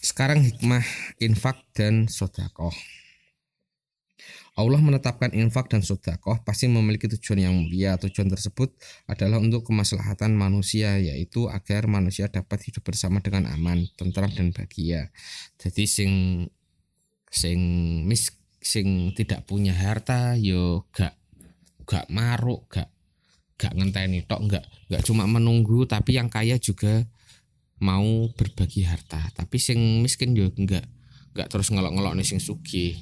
Sekarang 0.00 0.40
hikmah 0.40 0.84
infak 1.20 1.60
dan 1.76 2.08
sodakoh. 2.08 2.72
Allah 4.58 4.82
menetapkan 4.82 5.30
infak 5.30 5.70
dan 5.70 5.80
sodakoh 5.80 6.42
pasti 6.42 6.66
memiliki 6.66 7.06
tujuan 7.06 7.38
yang 7.50 7.54
mulia. 7.54 7.94
Tujuan 7.96 8.26
tersebut 8.26 8.74
adalah 9.06 9.38
untuk 9.38 9.66
kemaslahatan 9.66 10.34
manusia, 10.34 10.98
yaitu 10.98 11.46
agar 11.46 11.86
manusia 11.86 12.26
dapat 12.26 12.58
hidup 12.66 12.82
bersama 12.82 13.22
dengan 13.22 13.46
aman, 13.50 13.86
tentram 13.94 14.28
dan 14.30 14.50
bahagia. 14.50 15.14
Jadi 15.56 15.84
sing 15.86 16.12
sing 17.30 17.60
mis 18.04 18.34
sing 18.60 19.14
tidak 19.16 19.46
punya 19.46 19.72
harta 19.72 20.36
yo 20.36 20.84
gak 20.92 21.14
gak 21.86 22.10
maruk, 22.10 22.66
gak 22.68 22.90
gak 23.56 23.72
ngenteni 23.78 24.26
tok, 24.26 24.50
gak 24.50 24.64
gak 24.90 25.06
cuma 25.06 25.24
menunggu 25.30 25.86
tapi 25.86 26.18
yang 26.18 26.28
kaya 26.28 26.58
juga 26.58 27.06
mau 27.80 28.28
berbagi 28.36 28.84
harta 28.84 29.24
tapi 29.32 29.56
sing 29.56 30.04
miskin 30.04 30.36
juga 30.36 30.52
enggak 30.60 30.86
enggak 31.32 31.48
terus 31.48 31.72
ngelok-ngelok 31.72 32.12
nih 32.12 32.26
sing 32.28 32.36
sugi 32.36 33.00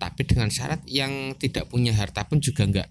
tapi 0.00 0.24
dengan 0.24 0.48
syarat 0.48 0.80
yang 0.88 1.36
tidak 1.36 1.68
punya 1.68 1.92
harta 1.92 2.24
pun 2.24 2.40
juga 2.40 2.64
enggak 2.64 2.88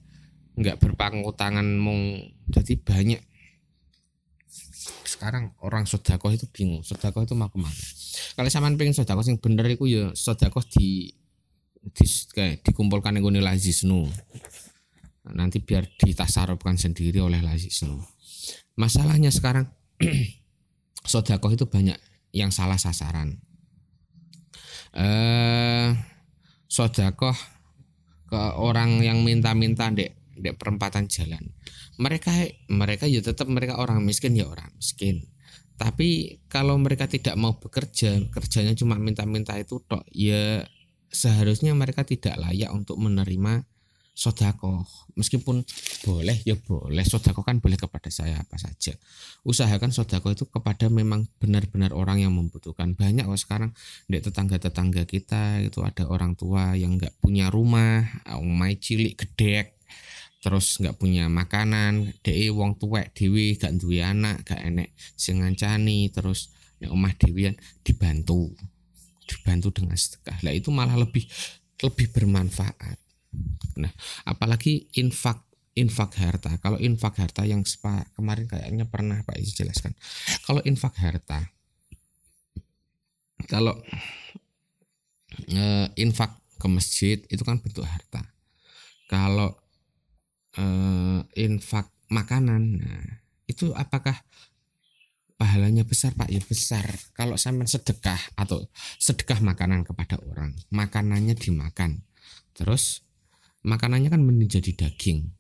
enggak 0.53 0.77
berpangku 0.77 1.33
tangan 1.33 1.65
mong 1.65 2.29
jadi 2.53 2.77
banyak. 2.77 3.21
Sekarang 5.09 5.57
orang 5.65 5.89
sodakoh 5.89 6.29
itu 6.29 6.45
bingung 6.53 6.85
sodakoh 6.85 7.25
itu 7.25 7.33
mau 7.33 7.49
ke 7.49 7.57
mana? 7.57 7.73
Kalau 8.37 8.49
sama 8.53 8.69
pengen 8.77 8.93
sodakoh 8.93 9.25
sing 9.25 9.41
bener 9.41 9.65
itu 9.73 9.89
ya 9.89 10.13
sodakoh 10.13 10.61
di, 10.69 11.09
di 11.81 12.05
kayak 12.31 12.61
dikumpulkan 12.61 13.17
yang 13.17 13.25
gue 13.25 13.41
lazisnu 13.41 14.05
nanti 15.29 15.61
biar 15.61 15.85
ditasarupkan 15.99 16.73
sendiri 16.73 17.21
oleh 17.21 17.37
lazisnu 17.43 18.01
masalahnya 18.73 19.29
sekarang 19.29 19.69
sodakoh 21.11 21.51
itu 21.51 21.65
banyak 21.65 21.97
yang 22.31 22.53
salah 22.53 22.77
sasaran. 22.77 23.41
Eh, 24.93 25.89
sodakoh 26.69 27.33
ke 28.29 28.41
orang 28.61 29.01
yang 29.01 29.25
minta-minta 29.25 29.89
dek 29.89 30.37
dek 30.39 30.55
perempatan 30.55 31.09
jalan. 31.09 31.51
Mereka 31.99 32.31
mereka 32.71 33.09
ya 33.09 33.19
tetap 33.19 33.49
mereka 33.51 33.81
orang 33.81 34.05
miskin 34.05 34.37
ya 34.37 34.47
orang 34.47 34.71
miskin. 34.77 35.27
Tapi 35.75 36.39
kalau 36.51 36.75
mereka 36.75 37.07
tidak 37.07 37.39
mau 37.39 37.55
bekerja, 37.55 38.19
kerjanya 38.31 38.75
cuma 38.75 38.99
minta-minta 38.99 39.55
itu 39.55 39.79
tok, 39.79 40.03
ya 40.11 40.67
seharusnya 41.07 41.71
mereka 41.71 42.03
tidak 42.03 42.35
layak 42.35 42.69
untuk 42.75 42.99
menerima 42.99 43.63
sodako 44.19 44.83
meskipun 45.15 45.63
boleh 46.03 46.43
ya 46.43 46.59
boleh. 46.59 47.07
Sodako 47.07 47.47
kan 47.47 47.63
boleh 47.63 47.79
kepada 47.79 48.11
saya 48.11 48.43
apa 48.43 48.59
saja. 48.59 48.91
Usahakan 49.47 49.95
sodako 49.95 50.35
itu 50.35 50.43
kepada 50.51 50.91
memang 50.91 51.31
benar-benar 51.39 51.95
orang 51.95 52.27
yang 52.27 52.35
membutuhkan. 52.35 52.99
Banyak 52.99 53.31
kok 53.31 53.39
sekarang 53.39 53.71
di 54.11 54.19
tetangga-tetangga 54.19 55.07
kita 55.07 55.63
itu 55.63 55.79
ada 55.87 56.03
orang 56.11 56.35
tua 56.35 56.75
yang 56.75 56.99
nggak 56.99 57.15
punya 57.23 57.47
rumah 57.47 58.03
omai 58.35 58.75
cilik 58.75 59.15
gedek 59.15 59.79
terus 60.43 60.83
nggak 60.83 60.99
punya 60.99 61.31
makanan. 61.31 62.11
De 62.19 62.51
wong 62.51 62.75
tuwek 62.75 63.15
dewi 63.15 63.55
gak 63.55 63.79
duwe 63.79 64.03
anak 64.03 64.43
gak 64.43 64.59
enek 64.59 64.91
sing 65.15 65.39
ngancani 65.39 66.11
terus 66.11 66.51
nek 66.83 66.91
omah 66.91 67.15
dewian 67.15 67.55
dibantu. 67.87 68.51
Dibantu 69.23 69.79
dengan 69.79 69.95
sedekah. 69.95 70.43
Lah 70.43 70.51
itu 70.51 70.75
malah 70.75 70.99
lebih 70.99 71.23
lebih 71.79 72.11
bermanfaat 72.11 73.08
Nah, 73.79 73.91
apalagi 74.25 74.89
infak 74.97 75.45
infak 75.77 76.19
harta. 76.19 76.59
Kalau 76.59 76.75
infak 76.75 77.23
harta 77.23 77.47
yang 77.47 77.63
spa, 77.63 78.03
kemarin 78.17 78.49
kayaknya 78.49 78.83
pernah 78.89 79.23
Pak 79.23 79.39
Isi 79.39 79.63
jelaskan. 79.63 79.95
Kalau 80.43 80.59
infak 80.67 80.97
harta, 80.99 81.39
kalau 83.47 83.79
e, 85.47 85.63
infak 85.95 86.35
ke 86.59 86.67
masjid 86.67 87.17
itu 87.31 87.39
kan 87.47 87.63
bentuk 87.63 87.87
harta. 87.87 88.27
Kalau 89.07 89.55
e, 90.59 90.65
infak 91.39 91.87
makanan 92.09 92.81
nah 92.81 93.05
itu 93.45 93.69
apakah 93.77 94.17
pahalanya 95.37 95.85
besar 95.85 96.11
pak 96.17 96.27
ya 96.27 96.41
besar 96.43 96.85
kalau 97.15 97.39
sampai 97.39 97.69
sedekah 97.69 98.19
atau 98.35 98.65
sedekah 98.99 99.39
makanan 99.39 99.85
kepada 99.87 100.19
orang 100.19 100.57
makanannya 100.73 101.37
dimakan 101.37 102.03
terus 102.57 103.07
makanannya 103.63 104.09
kan 104.11 104.21
menjadi 104.23 104.71
daging. 104.75 105.31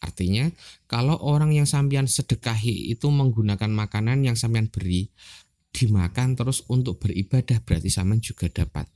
Artinya 0.00 0.48
kalau 0.88 1.20
orang 1.20 1.52
yang 1.52 1.68
sampean 1.68 2.08
sedekahi 2.08 2.88
itu 2.88 3.06
menggunakan 3.12 3.68
makanan 3.68 4.24
yang 4.24 4.36
sampean 4.36 4.72
beri 4.72 5.12
dimakan 5.70 6.34
terus 6.34 6.64
untuk 6.72 6.98
beribadah 6.98 7.60
berarti 7.62 7.92
sampean 7.92 8.18
juga 8.24 8.48
dapat 8.48 8.88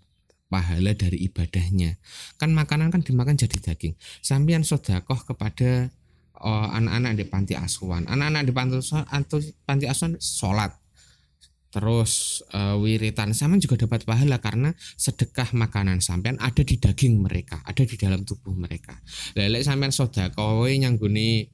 pahala 0.49 0.97
dari 0.97 1.29
ibadahnya. 1.29 2.01
Kan 2.41 2.57
makanan 2.57 2.89
kan 2.89 3.05
dimakan 3.05 3.37
jadi 3.37 3.59
daging. 3.61 3.95
Sampean 4.25 4.65
sodakoh 4.65 5.21
kepada 5.29 5.93
oh, 6.41 6.69
anak-anak 6.73 7.21
di 7.21 7.25
panti 7.29 7.55
asuhan. 7.59 8.09
Anak-anak 8.09 8.43
di 8.49 8.53
panti 8.57 8.75
asuhan 8.81 9.05
panti 9.67 9.85
asuhan 9.85 10.17
sholat 10.17 10.84
terus 11.75 12.39
uh, 12.55 12.79
wiritan 12.79 13.35
sama 13.35 13.59
juga 13.59 13.75
dapat 13.75 14.07
pahala 14.07 14.39
karena 14.39 14.71
sedekah 14.95 15.51
makanan 15.59 15.99
sampean 15.99 16.39
ada 16.39 16.63
di 16.63 16.79
daging 16.79 17.19
mereka 17.19 17.59
ada 17.67 17.83
di 17.83 17.99
dalam 17.99 18.23
tubuh 18.23 18.55
mereka. 18.55 18.95
Lelek 19.35 19.67
sampean 19.67 19.91
yang 20.71 20.95
guni 20.95 21.51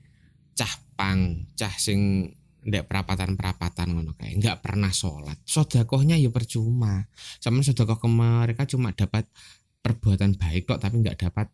cah 0.52 0.76
pang 0.92 1.48
cah 1.56 1.72
sing 1.80 2.28
ndek 2.60 2.84
perapatan-perapatan 2.84 3.96
ngono 3.96 4.12
kayak 4.12 4.36
nggak 4.36 4.58
pernah 4.60 4.92
sholat. 4.92 5.40
Sodakohnya 5.48 6.20
ya 6.20 6.28
percuma. 6.28 7.08
Sama 7.40 7.64
sodakoh 7.64 7.96
ke 7.96 8.08
mereka 8.08 8.68
cuma 8.68 8.92
dapat 8.92 9.24
perbuatan 9.80 10.36
baik 10.36 10.68
kok 10.68 10.80
tapi 10.84 11.00
nggak 11.00 11.16
dapat 11.16 11.48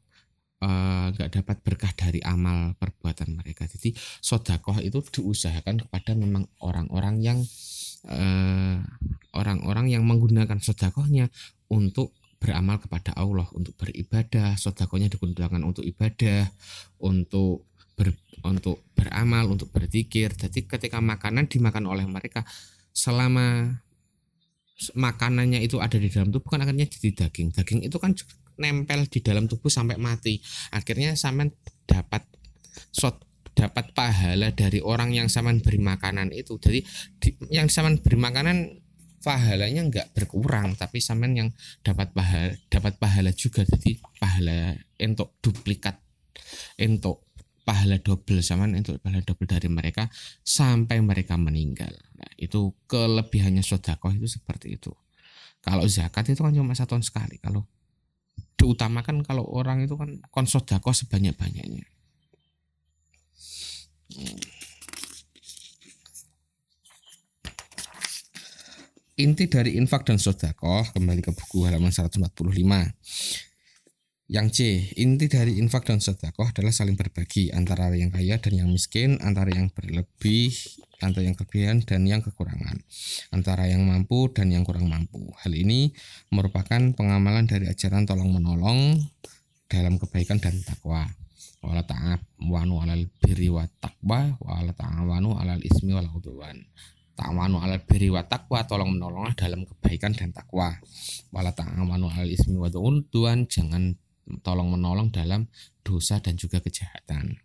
eh, 0.66 1.06
nggak 1.14 1.30
uh, 1.30 1.34
dapat 1.38 1.56
berkah 1.62 1.92
dari 1.94 2.18
amal 2.26 2.74
perbuatan 2.74 3.38
mereka. 3.38 3.70
Jadi 3.70 3.94
sodakoh 4.18 4.82
itu 4.82 4.98
diusahakan 4.98 5.86
kepada 5.86 6.18
memang 6.18 6.50
orang-orang 6.58 7.22
yang 7.22 7.38
eh, 8.06 8.76
orang-orang 9.36 9.92
yang 9.92 10.02
menggunakan 10.06 10.58
sodakohnya 10.62 11.28
untuk 11.68 12.14
beramal 12.36 12.78
kepada 12.78 13.16
Allah 13.16 13.48
untuk 13.56 13.74
beribadah 13.80 14.54
sodakohnya 14.60 15.08
digunakan 15.08 15.60
untuk 15.64 15.82
ibadah 15.82 16.46
untuk 17.00 17.66
ber, 17.96 18.12
untuk 18.44 18.84
beramal, 18.92 19.48
untuk 19.50 19.72
berzikir. 19.72 20.36
Jadi 20.36 20.68
ketika 20.68 21.00
makanan 21.00 21.48
dimakan 21.48 21.90
oleh 21.90 22.04
mereka 22.06 22.44
selama 22.92 23.72
makanannya 24.92 25.64
itu 25.64 25.80
ada 25.80 25.96
di 25.96 26.12
dalam 26.12 26.28
tubuh 26.28 26.54
kan 26.54 26.62
akhirnya 26.62 26.86
jadi 26.86 27.26
daging. 27.26 27.56
Daging 27.56 27.80
itu 27.88 27.96
kan 27.96 28.12
nempel 28.60 29.08
di 29.08 29.20
dalam 29.24 29.48
tubuh 29.48 29.72
sampai 29.72 29.96
mati. 29.96 30.38
Akhirnya 30.70 31.16
saman 31.16 31.50
dapat 31.88 32.22
shot 32.92 33.25
dapat 33.56 33.96
pahala 33.96 34.52
dari 34.52 34.84
orang 34.84 35.16
yang 35.16 35.32
saman 35.32 35.64
beri 35.64 35.80
makanan 35.80 36.36
itu. 36.36 36.60
Jadi 36.60 36.84
di, 37.16 37.28
yang 37.48 37.72
saman 37.72 37.96
beri 38.04 38.20
makanan 38.20 38.56
pahalanya 39.24 39.82
nggak 39.90 40.14
berkurang 40.14 40.78
tapi 40.78 41.02
saman 41.02 41.34
yang 41.34 41.48
dapat 41.82 42.14
pahala 42.14 42.54
dapat 42.70 42.94
pahala 42.94 43.34
juga 43.34 43.66
jadi 43.66 43.98
pahala 44.22 44.78
untuk 45.02 45.34
duplikat 45.42 45.98
untuk 46.78 47.26
pahala 47.66 47.98
double 47.98 48.38
sama 48.46 48.70
untuk 48.70 49.02
pahala 49.02 49.26
double 49.26 49.50
dari 49.50 49.66
mereka 49.66 50.06
sampai 50.46 51.02
mereka 51.02 51.34
meninggal. 51.34 51.90
Nah, 51.90 52.30
itu 52.38 52.70
kelebihannya 52.86 53.66
sodakoh 53.66 54.14
itu 54.14 54.30
seperti 54.30 54.78
itu. 54.78 54.94
Kalau 55.58 55.82
zakat 55.90 56.30
itu 56.30 56.46
kan 56.46 56.54
cuma 56.54 56.78
satu 56.78 56.94
tahun 56.94 57.02
sekali. 57.02 57.42
Kalau 57.42 57.66
diutamakan 58.54 59.26
kalau 59.26 59.42
orang 59.42 59.82
itu 59.82 59.98
kan 59.98 60.22
konsodakoh 60.30 60.94
sebanyak-banyaknya. 60.94 61.82
Inti 69.16 69.48
dari 69.48 69.80
infak 69.80 70.04
dan 70.04 70.20
sodakoh 70.20 70.84
kembali 70.92 71.24
ke 71.24 71.32
buku 71.32 71.64
halaman 71.64 71.88
145 71.88 72.26
yang 74.26 74.50
C, 74.50 74.90
inti 74.98 75.30
dari 75.30 75.54
infak 75.62 75.86
dan 75.86 76.02
sedekah 76.02 76.50
adalah 76.50 76.74
saling 76.74 76.98
berbagi 76.98 77.54
antara 77.54 77.94
yang 77.94 78.10
kaya 78.10 78.42
dan 78.42 78.58
yang 78.58 78.74
miskin, 78.74 79.22
antara 79.22 79.54
yang 79.54 79.70
berlebih, 79.70 80.50
antara 80.98 81.30
yang 81.30 81.38
kelebihan 81.38 81.86
dan 81.86 82.02
yang 82.10 82.26
kekurangan, 82.26 82.82
antara 83.30 83.70
yang 83.70 83.86
mampu 83.86 84.26
dan 84.34 84.50
yang 84.50 84.66
kurang 84.66 84.90
mampu. 84.90 85.30
Hal 85.46 85.54
ini 85.54 85.94
merupakan 86.34 86.90
pengamalan 86.98 87.46
dari 87.46 87.70
ajaran 87.70 88.02
tolong 88.02 88.34
menolong 88.34 88.98
dalam 89.70 89.94
kebaikan 89.94 90.42
dan 90.42 90.58
takwa. 90.58 91.06
Wala 91.64 91.82
ta'awanu 91.82 92.74
alal 92.84 93.08
birri 93.20 93.48
wa 93.48 93.64
taqwa 93.80 94.36
wala 94.40 94.72
ta'awanu 94.76 95.36
alal 95.36 95.62
ismi 95.64 95.96
wal 95.96 96.08
udwan. 96.12 96.60
Ta'awanu 97.16 97.60
alal 97.64 97.82
birri 97.84 98.12
wa 98.12 98.22
taqwa 98.24 98.68
tolong 98.68 98.96
menolonglah 98.96 99.34
dalam 99.34 99.64
kebaikan 99.64 100.12
dan 100.12 100.30
takwa. 100.36 100.76
Wala 101.32 101.50
ta'awanu 101.56 102.12
alal 102.12 102.30
ismi 102.30 102.56
wa 102.60 102.68
udwan 102.68 103.48
jangan 103.48 103.96
tolong 104.42 104.74
menolong 104.74 105.14
dalam 105.14 105.46
dosa 105.86 106.18
dan 106.18 106.34
juga 106.34 106.58
kejahatan. 106.58 107.38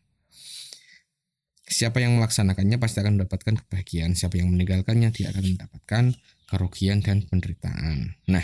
Siapa 1.72 2.04
yang 2.04 2.20
melaksanakannya 2.20 2.76
pasti 2.84 3.00
akan 3.00 3.16
mendapatkan 3.16 3.56
kebahagiaan. 3.64 4.12
Siapa 4.12 4.36
yang 4.36 4.52
meninggalkannya 4.52 5.16
dia 5.16 5.32
akan 5.32 5.56
mendapatkan 5.56 6.04
kerugian 6.52 7.00
dan 7.00 7.24
penderitaan. 7.24 8.20
Nah, 8.28 8.44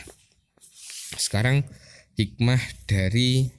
sekarang 1.20 1.68
hikmah 2.16 2.62
dari 2.88 3.52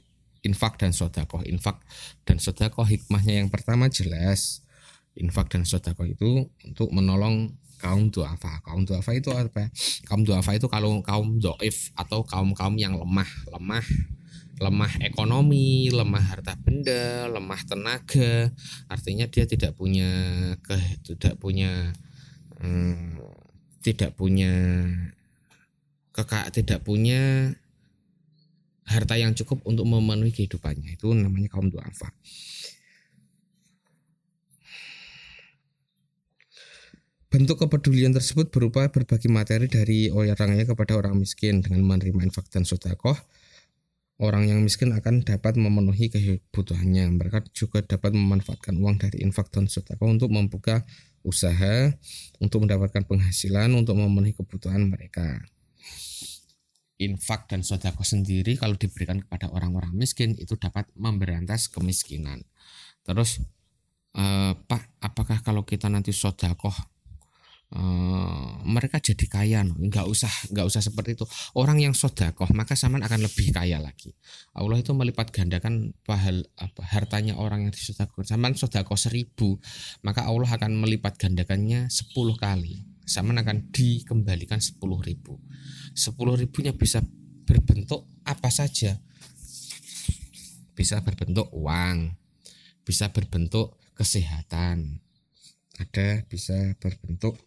infak 0.49 0.81
dan 0.81 0.97
sodakoh. 0.97 1.45
Infak 1.45 1.85
dan 2.25 2.41
sodakoh 2.41 2.89
hikmahnya 2.89 3.45
yang 3.45 3.53
pertama 3.53 3.93
jelas. 3.93 4.65
Infak 5.13 5.53
dan 5.53 5.69
sodakoh 5.69 6.09
itu 6.09 6.49
untuk 6.65 6.89
menolong 6.89 7.53
kaum 7.77 8.09
duafa. 8.09 8.65
Kaum 8.65 8.89
duafa 8.89 9.13
itu 9.13 9.29
apa? 9.37 9.69
Kaum 10.09 10.25
duafa 10.25 10.57
itu 10.57 10.65
kalau 10.73 11.05
kaum 11.05 11.37
doif 11.37 11.93
atau 11.93 12.25
kaum 12.25 12.57
kaum 12.57 12.81
yang 12.81 12.97
lemah, 12.97 13.29
lemah 13.53 13.85
lemah 14.59 14.93
ekonomi, 15.07 15.87
lemah 15.95 16.35
harta 16.35 16.59
benda, 16.59 17.31
lemah 17.31 17.63
tenaga, 17.63 18.51
artinya 18.91 19.31
dia 19.31 19.47
tidak 19.47 19.79
punya 19.79 20.11
ke 20.67 20.75
tidak 21.07 21.39
punya 21.39 21.95
hmm, 22.59 23.23
tidak 23.81 24.19
punya 24.19 24.51
kekak 26.11 26.51
tidak 26.51 26.83
punya 26.83 27.55
harta 28.89 29.15
yang 29.21 29.37
cukup 29.37 29.61
untuk 29.69 29.85
memenuhi 29.85 30.33
kehidupannya 30.33 30.97
itu 30.97 31.13
namanya 31.13 31.53
kaum 31.53 31.69
duafa. 31.69 32.09
Bentuk 37.29 37.61
kepedulian 37.61 38.17
tersebut 38.17 38.49
berupa 38.49 38.89
berbagi 38.89 39.29
materi 39.29 39.69
dari 39.69 40.09
orangnya 40.09 40.65
kepada 40.65 40.97
orang 40.97 41.21
miskin 41.21 41.61
dengan 41.61 41.85
menerima 41.85 42.25
infak 42.25 42.49
dan 42.49 42.65
sodakoh 42.65 43.21
orang 44.19 44.51
yang 44.51 44.61
miskin 44.67 44.91
akan 44.91 45.23
dapat 45.23 45.55
memenuhi 45.55 46.11
kebutuhannya. 46.11 47.07
Mereka 47.15 47.55
juga 47.55 47.83
dapat 47.87 48.15
memanfaatkan 48.15 48.75
uang 48.79 48.99
dari 48.99 49.23
infak 49.23 49.51
dan 49.55 49.71
sedekah 49.71 50.11
untuk 50.11 50.31
membuka 50.35 50.83
usaha, 51.23 51.95
untuk 52.43 52.67
mendapatkan 52.67 53.07
penghasilan, 53.07 53.71
untuk 53.75 53.95
memenuhi 53.99 54.35
kebutuhan 54.35 54.91
mereka. 54.91 55.47
Infak 56.99 57.47
dan 57.47 57.63
sodako 57.63 58.03
sendiri 58.03 58.59
kalau 58.59 58.75
diberikan 58.75 59.23
kepada 59.23 59.47
orang-orang 59.55 59.95
miskin 59.95 60.35
itu 60.35 60.59
dapat 60.59 60.91
memberantas 60.99 61.71
kemiskinan. 61.71 62.43
Terus, 63.07 63.39
eh, 64.19 64.53
Pak, 64.59 64.99
apakah 64.99 65.39
kalau 65.47 65.63
kita 65.63 65.87
nanti 65.87 66.11
sodakoh 66.11 66.75
Uh, 67.69 68.65
mereka 68.65 68.97
jadi 68.97 69.29
kaya? 69.29 69.61
Nggak 69.61 70.09
usah 70.09 70.33
nggak 70.49 70.65
usah 70.65 70.81
seperti 70.81 71.21
itu. 71.21 71.29
Orang 71.53 71.77
yang 71.77 71.93
sodakoh 71.93 72.49
maka 72.57 72.73
saman 72.73 73.05
akan 73.05 73.29
lebih 73.29 73.53
kaya 73.53 73.77
lagi. 73.77 74.17
Allah 74.57 74.81
itu 74.81 74.97
melipat 74.97 75.29
gandakan 75.37 75.93
pahal 76.09 76.49
apa 76.57 76.81
hartanya 76.89 77.37
orang 77.37 77.69
yang 77.69 77.73
disodakoh. 77.77 78.25
Saman 78.25 78.57
sodakoh 78.57 78.97
seribu 78.97 79.61
maka 80.01 80.25
Allah 80.25 80.49
akan 80.49 80.81
melipat 80.81 81.21
gandakannya 81.21 81.93
sepuluh 81.93 82.41
kali. 82.41 82.89
Saman 83.05 83.37
akan 83.37 83.69
dikembalikan 83.69 84.65
sepuluh 84.65 85.05
ribu 85.05 85.37
sepuluh 85.99 86.39
ribunya 86.39 86.71
bisa 86.71 87.03
berbentuk 87.43 88.07
apa 88.23 88.55
saja 88.55 88.95
bisa 90.79 91.03
berbentuk 91.03 91.51
uang 91.51 92.15
bisa 92.87 93.11
berbentuk 93.11 93.75
kesehatan 93.99 95.03
ada 95.79 96.27
bisa 96.27 96.75
berbentuk 96.83 97.39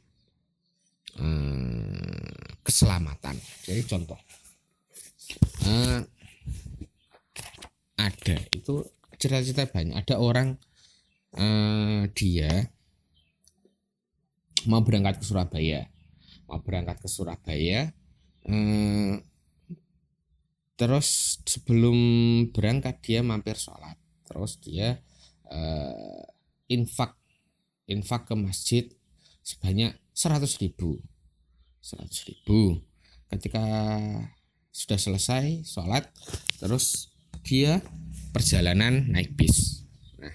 eh, 1.19 2.55
keselamatan. 2.63 3.35
Jadi 3.67 3.81
contoh 3.87 4.19
eh, 5.67 5.99
ada 7.99 8.35
itu 8.55 8.87
cerita-cerita 9.19 9.67
banyak. 9.67 9.95
Ada 9.99 10.15
orang 10.17 10.55
eh, 11.35 12.07
dia 12.15 12.71
mau 14.71 14.79
berangkat 14.85 15.19
ke 15.19 15.25
Surabaya, 15.27 15.91
mau 16.47 16.63
berangkat 16.63 17.03
ke 17.03 17.07
Surabaya. 17.11 17.91
Eh, 18.49 19.21
terus 20.80 21.38
sebelum 21.45 21.97
berangkat 22.49 22.97
dia 23.06 23.19
mampir 23.21 23.54
sholat. 23.54 23.97
Terus 24.25 24.58
dia 24.63 24.97
uh, 25.51 26.23
infak 26.71 27.13
infak 27.86 28.32
ke 28.32 28.36
masjid 28.39 28.86
sebanyak 29.45 29.93
100 30.15 30.41
ribu. 30.63 30.97
100 31.86 32.30
ribu. 32.32 32.82
Ketika 33.30 33.63
sudah 34.71 34.97
selesai 34.97 35.67
sholat 35.67 36.08
terus 36.58 37.12
dia 37.45 37.84
perjalanan 38.32 39.12
naik 39.12 39.36
bis. 39.38 39.86
Nah 40.17 40.34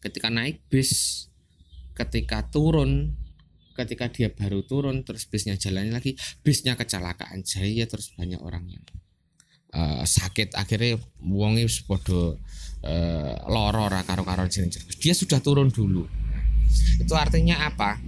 ketika 0.00 0.28
naik 0.28 0.62
bis 0.68 1.26
ketika 1.96 2.46
turun 2.48 3.19
ketika 3.86 4.12
dia 4.12 4.28
baru 4.28 4.62
turun 4.62 5.02
terus 5.02 5.24
bisnya 5.24 5.56
jalannya 5.56 5.96
lagi 5.96 6.14
bisnya 6.44 6.76
kecelakaan 6.76 7.42
jaya 7.42 7.84
terus 7.88 8.12
banyak 8.14 8.40
orang 8.40 8.68
yang 8.68 8.84
uh, 9.74 10.02
sakit. 10.06 10.54
Akhirnya 10.54 10.98
wongi 11.22 11.66
podo 11.86 12.38
uh, 12.84 13.34
loro 13.46 13.86
karo 14.04 14.22
karo 14.22 14.44
dia 14.98 15.14
sudah 15.14 15.38
turun 15.42 15.70
dulu. 15.70 16.06
Itu 17.00 17.14
artinya 17.18 17.66
apa? 17.66 17.98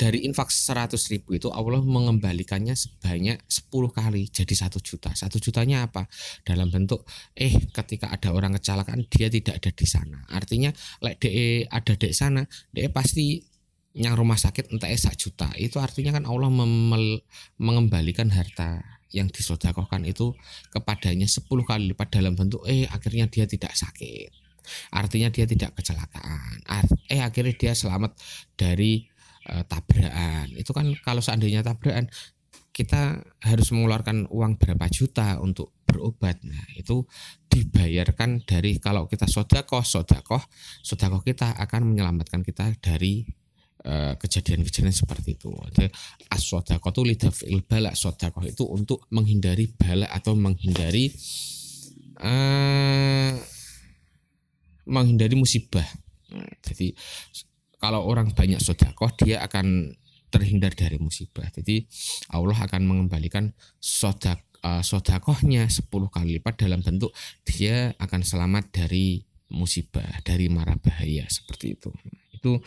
Dari 0.00 0.24
infak 0.24 0.48
100 0.48 0.96
ribu 1.12 1.36
itu 1.36 1.52
Allah 1.52 1.84
mengembalikannya 1.84 2.72
sebanyak 2.72 3.36
10 3.44 3.68
kali 3.92 4.32
jadi 4.32 4.54
satu 4.56 4.80
juta. 4.80 5.12
Satu 5.12 5.36
jutanya 5.36 5.84
apa? 5.84 6.08
Dalam 6.40 6.72
bentuk 6.72 7.04
eh 7.36 7.52
ketika 7.68 8.08
ada 8.08 8.32
orang 8.32 8.56
kecelakaan 8.56 9.04
dia 9.12 9.28
tidak 9.28 9.60
ada 9.60 9.70
di 9.76 9.84
sana. 9.84 10.24
Artinya 10.32 10.72
like 11.04 11.20
de 11.20 11.68
ada 11.68 11.92
di 12.00 12.16
sana 12.16 12.48
de 12.72 12.88
pasti 12.88 13.44
yang 13.90 14.14
rumah 14.14 14.38
sakit 14.38 14.70
entah 14.70 14.90
sak 14.94 15.18
juta 15.18 15.50
itu 15.58 15.82
artinya 15.82 16.14
kan 16.14 16.24
Allah 16.26 16.46
memel, 16.46 17.26
mengembalikan 17.58 18.30
harta 18.30 18.82
yang 19.10 19.26
disodakohkan 19.26 20.06
itu 20.06 20.30
kepadanya 20.70 21.26
10 21.26 21.50
kali 21.66 21.90
lipat 21.90 22.14
dalam 22.14 22.38
bentuk 22.38 22.62
eh 22.70 22.86
akhirnya 22.86 23.26
dia 23.26 23.50
tidak 23.50 23.74
sakit. 23.74 24.30
Artinya 24.94 25.34
dia 25.34 25.50
tidak 25.50 25.74
kecelakaan. 25.74 26.62
Eh 27.10 27.18
akhirnya 27.18 27.54
dia 27.58 27.74
selamat 27.74 28.14
dari 28.54 29.02
uh, 29.50 29.66
tabrakan. 29.66 30.54
Itu 30.54 30.70
kan 30.70 30.94
kalau 31.02 31.18
seandainya 31.18 31.66
tabrakan 31.66 32.06
kita 32.70 33.18
harus 33.42 33.74
mengeluarkan 33.74 34.30
uang 34.30 34.62
berapa 34.62 34.86
juta 34.86 35.42
untuk 35.42 35.74
berobat. 35.82 36.38
Nah 36.46 36.70
itu 36.78 37.02
dibayarkan 37.50 38.46
dari 38.46 38.78
kalau 38.78 39.10
kita 39.10 39.26
sodakoh 39.26 39.82
sodakoh 39.82 40.46
sodakoh 40.86 41.26
kita 41.26 41.58
akan 41.58 41.90
menyelamatkan 41.90 42.46
kita 42.46 42.78
dari 42.78 43.26
Eh, 43.26 43.39
kejadian-kejadian 44.20 44.92
seperti 44.92 45.40
itu. 45.40 45.48
As-sodakoh 46.28 46.92
itu 46.92 47.02
lidafil 47.04 47.64
balak 47.64 47.96
sodakoh 47.96 48.44
itu 48.44 48.68
untuk 48.68 49.08
menghindari 49.08 49.72
balak 49.72 50.12
atau 50.12 50.36
menghindari 50.36 51.08
uh, 52.20 53.32
menghindari 54.84 55.34
musibah. 55.38 55.86
Jadi 56.60 56.92
kalau 57.80 58.04
orang 58.04 58.36
banyak 58.36 58.60
sodakoh 58.60 59.10
dia 59.16 59.40
akan 59.40 59.96
terhindar 60.30 60.76
dari 60.76 61.00
musibah. 61.00 61.48
Jadi 61.50 61.88
Allah 62.30 62.54
akan 62.54 62.82
mengembalikan 62.86 63.50
sodak 63.82 64.44
uh, 64.62 64.84
sodakohnya 64.84 65.66
10 65.66 65.88
kali 65.88 66.38
lipat 66.38 66.54
dalam 66.60 66.84
bentuk 66.84 67.10
dia 67.42 67.96
akan 67.98 68.20
selamat 68.22 68.70
dari 68.70 69.24
musibah, 69.50 70.06
dari 70.22 70.46
mara 70.46 70.78
bahaya 70.78 71.26
seperti 71.26 71.74
itu. 71.74 71.90
Itu 72.30 72.62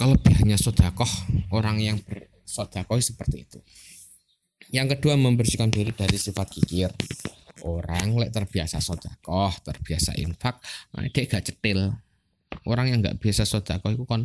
kelebihannya 0.00 0.56
sodakoh 0.56 1.12
orang 1.52 1.76
yang 1.76 2.00
bersodakoh 2.00 2.96
seperti 3.04 3.44
itu. 3.44 3.60
Yang 4.72 4.96
kedua 4.96 5.20
membersihkan 5.20 5.68
diri 5.68 5.92
dari 5.92 6.16
sifat 6.16 6.48
kikir. 6.48 6.88
Orang 7.60 8.16
lek 8.16 8.32
terbiasa 8.32 8.80
sodakoh 8.80 9.52
terbiasa 9.60 10.16
infak 10.16 10.64
nah 10.96 11.04
dia 11.04 11.28
gak 11.28 11.52
cetil. 11.52 11.92
Orang 12.64 12.88
yang 12.88 13.04
gak 13.04 13.20
biasa 13.20 13.44
sodakoh 13.44 13.92
itu 13.92 14.08
kan 14.08 14.24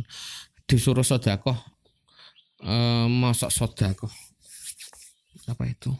disuruh 0.64 1.04
sodakoh 1.04 1.60
eh, 2.64 3.06
masuk 3.12 3.52
sodakoh. 3.52 4.08
Apa 5.44 5.68
itu? 5.68 5.92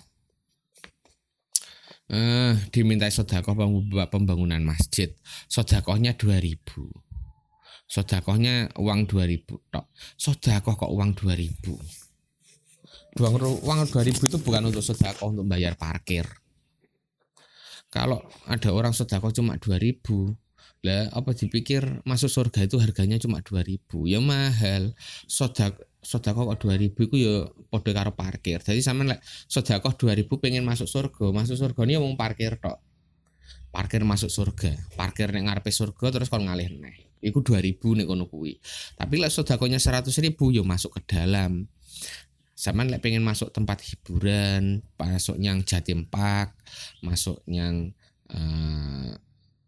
Eh, 2.08 2.56
dimintai 2.72 3.12
sodakoh 3.12 3.52
pembangunan 4.08 4.62
masjid. 4.64 5.12
Sodakohnya 5.52 6.16
2000 6.16 7.05
sodakohnya 7.86 8.74
uang 8.76 9.06
2000 9.06 9.46
tok. 9.46 9.86
Sodakoh 10.18 10.74
kok 10.74 10.92
uang 10.92 11.14
2000 11.14 12.06
uang 13.16 13.64
uang 13.64 13.80
2000 13.88 14.28
itu 14.28 14.36
bukan 14.44 14.68
untuk 14.68 14.84
sodakoh 14.84 15.32
untuk 15.32 15.48
bayar 15.48 15.72
parkir. 15.80 16.28
Kalau 17.88 18.20
ada 18.44 18.68
orang 18.76 18.92
sodakoh 18.92 19.32
cuma 19.32 19.56
2000 19.56 20.36
lah 20.84 21.10
apa 21.10 21.34
dipikir 21.34 21.82
masuk 22.06 22.30
surga 22.30 22.68
itu 22.68 22.76
harganya 22.78 23.16
cuma 23.16 23.40
2000 23.40 23.80
ya 24.06 24.20
mahal. 24.20 24.92
Sodak 25.24 25.80
sodakoh 26.04 26.52
kok 26.52 26.68
2000 26.68 26.92
itu 26.92 27.16
ya 27.16 27.48
podo 27.72 27.90
karo 27.96 28.12
parkir. 28.12 28.60
Jadi 28.60 28.84
sama 28.84 29.08
lek 29.08 29.24
sodakoh 29.48 29.96
2000 29.96 30.28
pengen 30.36 30.62
masuk 30.68 30.86
surga 30.86 31.32
masuk 31.32 31.56
surga 31.56 31.80
ini 31.88 31.96
mau 31.96 32.12
parkir 32.20 32.60
tok. 32.60 32.76
Parkir 33.72 34.04
masuk 34.04 34.28
surga. 34.28 34.76
Parkir 34.94 35.32
nek 35.32 35.48
ngarepe 35.48 35.72
surga 35.72 36.20
terus 36.20 36.28
kon 36.28 36.44
ngalih 36.44 36.68
neh 36.76 37.06
Iku 37.26 37.42
2000 37.42 37.82
nih 37.82 38.06
kono 38.06 38.30
kuwi. 38.30 38.54
Tapi 38.94 39.14
lek 39.18 39.34
sedakonya 39.34 39.82
100 39.82 40.06
ribu 40.22 40.54
yo 40.54 40.62
masuk 40.62 40.94
ke 40.94 41.18
dalam. 41.18 41.66
Sama 42.54 42.86
lek 42.86 43.02
pengen 43.02 43.26
masuk 43.26 43.50
tempat 43.50 43.82
hiburan, 43.82 44.86
masuk 44.94 45.36
yang 45.42 45.66
Jatim 45.66 46.06
Park, 46.06 46.54
masuk 47.02 47.42
yang 47.50 47.90
uh, 48.30 49.12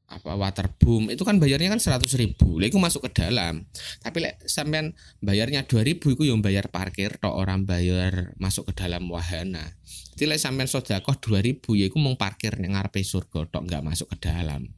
apa 0.09 0.41
waterboom 0.41 1.13
itu 1.13 1.21
kan 1.21 1.37
bayarnya 1.37 1.77
kan 1.77 1.81
100 2.01 2.09
ribu 2.17 2.57
itu 2.65 2.81
masuk 2.81 3.13
ke 3.13 3.21
dalam 3.21 3.69
tapi 4.01 4.25
lek 4.25 4.41
sampean 4.49 4.97
bayarnya 5.21 5.69
2000 5.69 6.01
itu 6.01 6.25
yang 6.25 6.41
bayar 6.41 6.73
parkir 6.73 7.21
tok 7.21 7.37
orang 7.37 7.69
bayar 7.69 8.33
masuk 8.41 8.73
ke 8.73 8.81
dalam 8.81 9.05
wahana 9.13 9.77
jadi 10.17 10.33
lek 10.33 10.41
sampean 10.41 10.65
sodakoh 10.65 11.13
2000 11.21 11.61
ya 11.77 11.93
itu 11.93 12.01
mau 12.01 12.17
parkir 12.17 12.57
yang 12.57 12.81
ngarepe 12.81 13.05
surga 13.05 13.53
tok 13.53 13.69
nggak 13.69 13.85
masuk 13.85 14.09
ke 14.17 14.33
dalam 14.33 14.73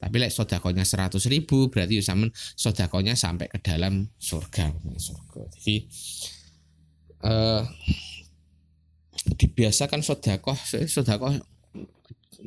tapi 0.00 0.16
lek 0.16 0.32
sodakonya 0.32 0.84
100 0.84 1.20
ribu 1.28 1.68
berarti 1.68 2.00
ya 2.00 2.04
sampean 2.04 2.30
sodakonya 2.34 3.14
sampai 3.14 3.46
ke 3.52 3.58
dalam 3.60 4.08
surga 4.16 4.72
surga. 4.96 5.40
Jadi 5.56 5.76
eh 7.20 7.64
dibiasakan 9.36 10.00
sodakoh 10.00 10.56
sodakoh 10.88 11.36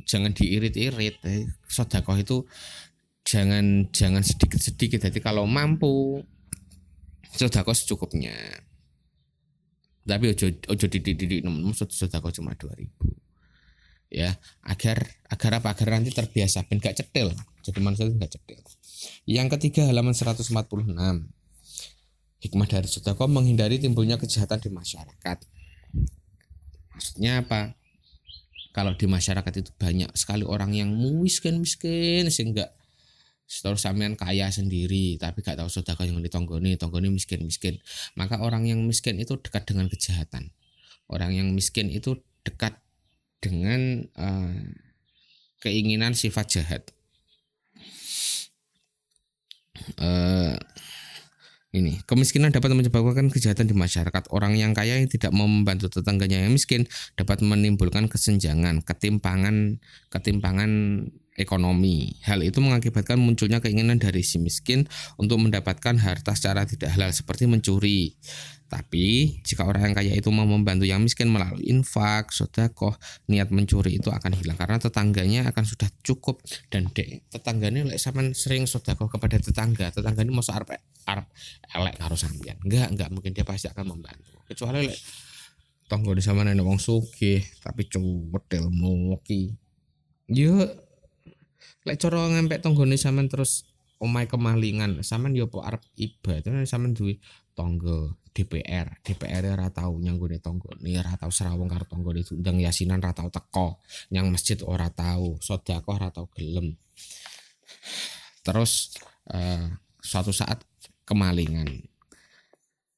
jangan 0.09 0.33
diirit-irit. 0.33 1.21
Eh. 1.25 1.45
sodakoh 1.69 2.17
itu 2.17 2.49
jangan 3.21 3.87
jangan 3.93 4.25
sedikit-sedikit. 4.25 5.05
Jadi 5.05 5.19
kalau 5.21 5.45
mampu 5.45 6.25
sodakoh 7.37 7.77
secukupnya. 7.77 8.33
Tapi 10.03 10.35
ojo 10.35 10.51
ojo 10.67 10.85
dididik 10.89 11.45
nemu 11.45 11.71
sodakoh 11.71 12.33
cuma 12.33 12.57
dua 12.57 12.75
ribu 12.75 13.12
ya. 14.13 14.37
Agar 14.61 15.09
agar 15.27 15.59
apa? 15.59 15.73
Agar 15.73 15.97
nanti 15.97 16.13
terbiasa. 16.13 16.69
Ben 16.69 16.77
gak 16.77 17.01
cetil. 17.01 17.33
Jadi 17.65 17.79
manusia 17.81 18.05
itu 18.05 18.15
gak 18.15 18.37
cetil. 18.37 18.61
Yang 19.25 19.57
ketiga 19.57 19.89
halaman 19.89 20.13
146 20.13 20.53
hikmah 22.43 22.67
dari 22.67 22.87
sodakoh 22.91 23.31
menghindari 23.31 23.79
timbulnya 23.81 24.21
kejahatan 24.21 24.59
di 24.61 24.69
masyarakat. 24.69 25.37
Maksudnya 26.93 27.41
apa? 27.41 27.73
Kalau 28.73 28.93
di 28.97 29.05
masyarakat 29.05 29.53
itu 29.63 29.71
banyak 29.77 30.11
sekali 30.17 30.43
orang 30.45 30.73
yang 30.73 30.89
miskin 31.21 31.61
miskin 31.61 32.29
sehingga 32.29 32.73
terus 33.43 33.85
sampean 33.85 34.17
kaya 34.17 34.49
sendiri 34.49 35.19
tapi 35.21 35.45
gak 35.45 35.61
tahu 35.61 35.69
saudara 35.69 36.09
yang 36.09 36.19
ditonggoni 36.19 36.75
tonggoni 36.75 37.09
miskin 37.13 37.45
miskin. 37.45 37.79
Maka 38.17 38.41
orang 38.41 38.65
yang 38.69 38.81
miskin 38.83 39.17
itu 39.21 39.39
dekat 39.39 39.69
dengan 39.69 39.87
kejahatan. 39.87 40.51
Orang 41.07 41.31
yang 41.37 41.53
miskin 41.53 41.93
itu 41.93 42.17
dekat 42.43 42.75
dengan 43.43 44.07
uh, 44.15 44.55
keinginan 45.59 46.15
sifat 46.15 46.47
jahat 46.47 46.83
uh, 49.99 50.55
ini 51.73 52.05
kemiskinan 52.05 52.53
dapat 52.53 52.69
menyebabkan 52.77 53.33
kejahatan 53.33 53.65
di 53.65 53.73
masyarakat. 53.73 54.29
Orang 54.29 54.53
yang 54.53 54.77
kaya 54.77 55.01
yang 55.01 55.09
tidak 55.09 55.33
membantu 55.33 55.89
tetangganya 55.89 56.45
yang 56.45 56.53
miskin 56.53 56.85
dapat 57.17 57.41
menimbulkan 57.41 58.05
kesenjangan, 58.05 58.85
ketimpangan, 58.85 59.81
ketimpangan 60.13 60.71
ekonomi. 61.37 62.17
Hal 62.25 62.41
itu 62.45 62.61
mengakibatkan 62.61 63.17
munculnya 63.17 63.57
keinginan 63.59 63.97
dari 63.97 64.21
si 64.21 64.37
miskin 64.37 64.85
untuk 65.17 65.41
mendapatkan 65.41 65.97
harta 65.97 66.37
secara 66.37 66.65
tidak 66.69 66.93
halal 66.93 67.09
seperti 67.09 67.49
mencuri. 67.49 68.13
Tapi 68.73 69.37
jika 69.45 69.69
orang 69.69 69.93
yang 69.93 69.93
kaya 69.93 70.13
itu 70.17 70.33
mau 70.33 70.49
membantu 70.49 70.89
yang 70.89 71.05
miskin 71.05 71.29
melalui 71.29 71.61
infak, 71.69 72.33
sodakoh, 72.33 72.97
niat 73.29 73.53
mencuri 73.53 74.01
itu 74.01 74.09
akan 74.09 74.33
hilang 74.33 74.57
karena 74.57 74.81
tetangganya 74.81 75.41
akan 75.53 75.61
sudah 75.61 75.85
cukup 76.01 76.41
dan 76.73 76.89
dek 76.89 77.29
tetangganya 77.29 77.85
lek 77.85 78.01
like, 78.01 78.33
sering 78.33 78.65
sodakoh 78.65 79.05
kepada 79.13 79.37
tetangga, 79.37 79.93
tetangga 79.93 80.25
ini 80.25 80.33
mau 80.33 80.41
arep 80.41 80.81
arep 81.05 81.27
elek 81.69 81.95
karo 82.01 82.17
sampean. 82.17 82.57
Enggak, 82.65 82.89
enggak 82.89 83.09
mungkin 83.13 83.31
dia 83.37 83.45
pasti 83.45 83.69
akan 83.69 83.93
membantu. 83.93 84.41
Kecuali 84.49 84.89
lek 84.89 84.97
tonggo 85.85 86.17
di 86.17 86.25
sama 86.25 86.41
nenek 86.41 86.65
wong 86.65 86.81
sugih 86.81 87.45
tapi 87.61 87.85
cuwet 87.85 88.49
ilmu. 88.57 89.21
Yo 90.33 90.65
lek 91.83 91.97
cara 91.99 92.29
ngempek 92.31 92.63
tanggane 92.63 92.95
sampean 92.95 93.27
terus 93.27 93.67
omai 93.99 94.25
kemalingan. 94.27 95.03
Sampean 95.03 95.35
yo 95.35 95.47
arep 95.61 95.83
ibadah 95.95 96.63
sampean 96.67 96.95
duwe 96.95 97.19
tangga 97.53 98.13
DPR 98.33 98.97
DPR 99.05 99.53
ora 99.53 99.69
tau 99.69 100.01
nyanggone 100.01 100.41
tanggane 100.41 100.89
ora 100.97 101.13
tau 101.15 101.29
serawung 101.29 101.69
karo 101.69 101.85
tanggane. 101.85 102.25
Ndang 102.25 102.57
yasinan 102.63 102.99
ora 102.99 103.13
tau 103.13 103.29
teko 103.29 103.79
nyang 104.09 104.33
masjid 104.33 104.57
ora 104.65 104.89
tau 104.89 105.37
sedekah 105.39 105.85
ora 105.87 106.09
tau 106.09 106.27
gelem. 106.33 106.75
Terus 108.43 108.97
uh, 109.31 109.69
suatu 110.01 110.33
saat 110.33 110.65
kemalingan. 111.07 111.67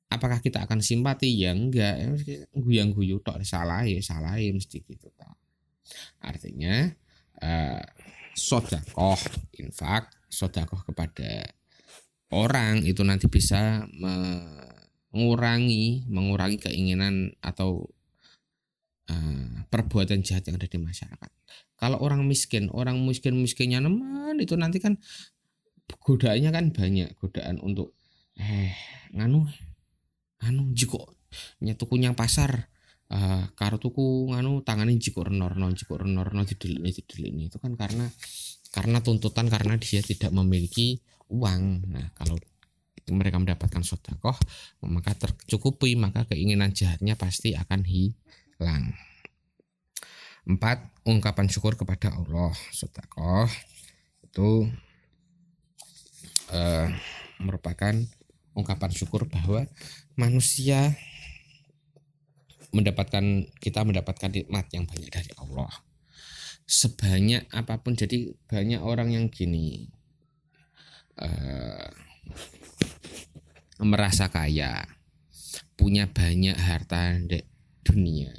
Apakah 0.09 0.39
kita 0.39 0.63
akan 0.63 0.79
simpati? 0.79 1.27
Ya 1.35 1.51
enggak. 1.51 2.15
Guyang 2.55 2.95
guyu 2.95 3.19
tok. 3.19 3.43
Salah 3.43 3.83
ya 3.83 3.99
salah 3.99 4.39
ya 4.39 4.53
mesti 4.55 4.79
gitu 4.85 5.11
tak 5.19 5.35
artinya 6.23 6.89
uh, 7.41 7.83
sodakoh. 8.35 9.15
Infak 9.57 10.11
sodakoh 10.27 10.83
kepada 10.83 11.47
orang 12.35 12.83
itu 12.83 12.99
nanti 13.07 13.31
bisa 13.31 13.87
mengurangi 13.95 16.03
mengurangi 16.11 16.59
keinginan 16.59 17.31
atau 17.39 17.87
uh, 19.07 19.47
perbuatan 19.71 20.19
jahat 20.21 20.43
yang 20.51 20.59
ada 20.59 20.67
di 20.67 20.77
masyarakat. 20.77 21.31
Kalau 21.79 22.03
orang 22.03 22.27
miskin 22.27 22.67
orang 22.75 22.99
miskin 23.07 23.39
miskinnya 23.39 23.79
neman 23.79 24.35
itu 24.43 24.59
nanti 24.59 24.83
kan 24.83 24.99
godaannya 25.87 26.51
kan 26.51 26.75
banyak. 26.75 27.15
Godaan 27.15 27.63
untuk 27.63 27.95
eh 28.35 28.75
nganu 29.15 29.47
anu 30.43 30.75
jiko 30.75 31.15
tuku 31.63 31.95
yang 31.99 32.15
pasar 32.15 32.67
uh, 33.11 33.43
karo 33.53 33.77
tuku 33.77 34.31
nganu 34.33 34.65
tanganin 34.65 34.97
jiko 34.97 35.25
renor 35.25 35.53
renor 35.53 35.75
jiko 35.77 35.99
renor 35.99 36.31
renor 36.31 36.45
didelik 36.47 36.95
ini 37.21 37.51
itu 37.51 37.57
kan 37.61 37.77
karena 37.77 38.09
karena 38.73 38.99
tuntutan 38.99 39.47
karena 39.47 39.79
dia 39.79 40.03
tidak 40.03 40.35
memiliki 40.35 40.99
uang. 41.31 41.87
Nah 41.89 42.11
kalau 42.17 42.35
mereka 43.05 43.37
mendapatkan 43.37 43.85
sodakoh 43.85 44.35
maka 44.89 45.13
tercukupi 45.13 45.93
maka 45.93 46.25
keinginan 46.25 46.73
jahatnya 46.73 47.15
pasti 47.15 47.53
akan 47.55 47.85
hilang. 47.85 48.91
Empat 50.45 50.91
ungkapan 51.07 51.47
syukur 51.49 51.79
kepada 51.79 52.13
Allah. 52.13 52.53
Sodakoh 52.73 53.49
itu 54.25 54.67
uh, 56.51 56.87
merupakan 57.39 57.95
ungkapan 58.55 58.91
syukur 58.91 59.27
bahwa 59.31 59.63
manusia 60.19 60.95
mendapatkan 62.75 63.47
kita 63.63 63.87
mendapatkan 63.87 64.29
nikmat 64.35 64.67
yang 64.75 64.83
banyak 64.83 65.07
dari 65.07 65.31
Allah. 65.39 65.71
Sebanyak 66.67 67.47
apa 67.55 67.79
pun 67.79 67.95
jadi 67.95 68.35
banyak 68.51 68.81
orang 68.83 69.15
yang 69.15 69.25
gini 69.31 69.87
uh, 71.21 71.87
merasa 73.79 74.27
kaya 74.27 74.83
punya 75.79 76.11
banyak 76.11 76.57
harta 76.57 77.15
di 77.23 77.39
dunia. 77.85 78.33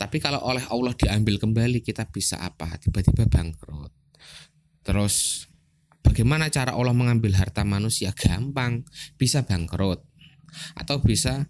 Tapi 0.00 0.16
kalau 0.16 0.40
oleh 0.40 0.64
Allah 0.72 0.96
diambil 0.96 1.36
kembali 1.36 1.84
kita 1.84 2.08
bisa 2.08 2.40
apa? 2.40 2.80
Tiba-tiba 2.80 3.28
bangkrut. 3.28 3.92
Terus 4.80 5.44
Bagaimana 6.00 6.48
cara 6.48 6.72
Allah 6.74 6.96
mengambil 6.96 7.36
harta 7.36 7.62
manusia? 7.62 8.10
Gampang, 8.16 8.82
bisa 9.20 9.44
bangkrut. 9.44 10.00
Atau 10.74 11.04
bisa 11.04 11.46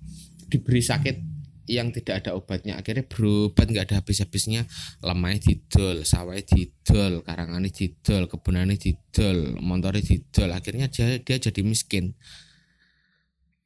diberi 0.52 0.82
sakit 0.82 1.39
yang 1.70 1.94
tidak 1.94 2.26
ada 2.26 2.34
obatnya. 2.34 2.74
Akhirnya 2.74 3.06
berobat 3.06 3.70
nggak 3.70 3.86
ada 3.86 3.96
habis-habisnya. 4.02 4.66
Lemahnya 5.06 5.40
didol 5.46 6.02
sawahnya 6.02 6.42
didol 6.42 7.22
karangannya 7.22 7.70
didol 7.70 8.26
kebunannya 8.26 8.74
didol 8.74 9.62
motornya 9.62 10.02
didol. 10.02 10.50
Akhirnya 10.50 10.90
dia, 10.90 11.22
dia 11.22 11.36
jadi 11.38 11.62
miskin. 11.62 12.18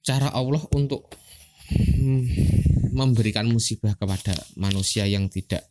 Cara 0.05 0.29
Allah 0.37 0.61
untuk 0.77 1.09
hmm, 1.73 2.23
memberikan 2.93 3.49
musibah 3.49 3.97
kepada 3.97 4.37
manusia 4.61 5.09
yang 5.09 5.33
tidak 5.33 5.65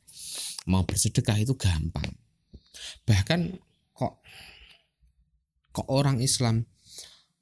mau 0.66 0.82
bersedekah 0.82 1.38
itu 1.38 1.54
gampang. 1.54 2.10
Bahkan 3.06 3.62
kok 3.94 4.26
kok 5.70 5.88
orang 5.90 6.18
Islam 6.18 6.66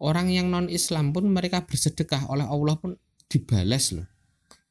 orang 0.01 0.33
yang 0.33 0.49
non 0.51 0.67
Islam 0.67 1.13
pun 1.15 1.29
mereka 1.29 1.63
bersedekah 1.63 2.27
oleh 2.27 2.43
Allah 2.43 2.75
pun 2.75 2.97
dibalas 3.29 3.95
loh 3.95 4.10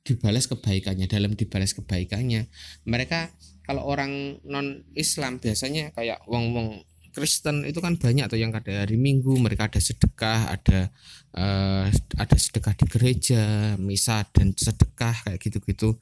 dibalas 0.05 0.49
kebaikannya 0.49 1.07
dalam 1.07 1.37
dibalas 1.37 1.77
kebaikannya. 1.77 2.49
Mereka 2.89 3.31
kalau 3.65 3.87
orang 3.87 4.43
non 4.49 4.83
Islam 4.97 5.39
biasanya 5.39 5.95
kayak 5.95 6.25
wong 6.27 6.57
wong 6.57 6.69
Kristen 7.11 7.67
itu 7.67 7.83
kan 7.83 7.99
banyak 7.99 8.31
tuh 8.31 8.39
yang 8.39 8.55
ada 8.55 8.87
hari 8.87 8.95
Minggu 8.95 9.35
mereka 9.35 9.67
ada 9.67 9.83
sedekah 9.83 10.55
ada 10.55 10.95
uh, 11.35 11.91
ada 12.19 12.37
sedekah 12.39 12.75
di 12.79 12.87
gereja 12.87 13.43
misa 13.79 14.23
dan 14.31 14.55
sedekah 14.55 15.15
kayak 15.27 15.39
gitu-gitu. 15.43 15.99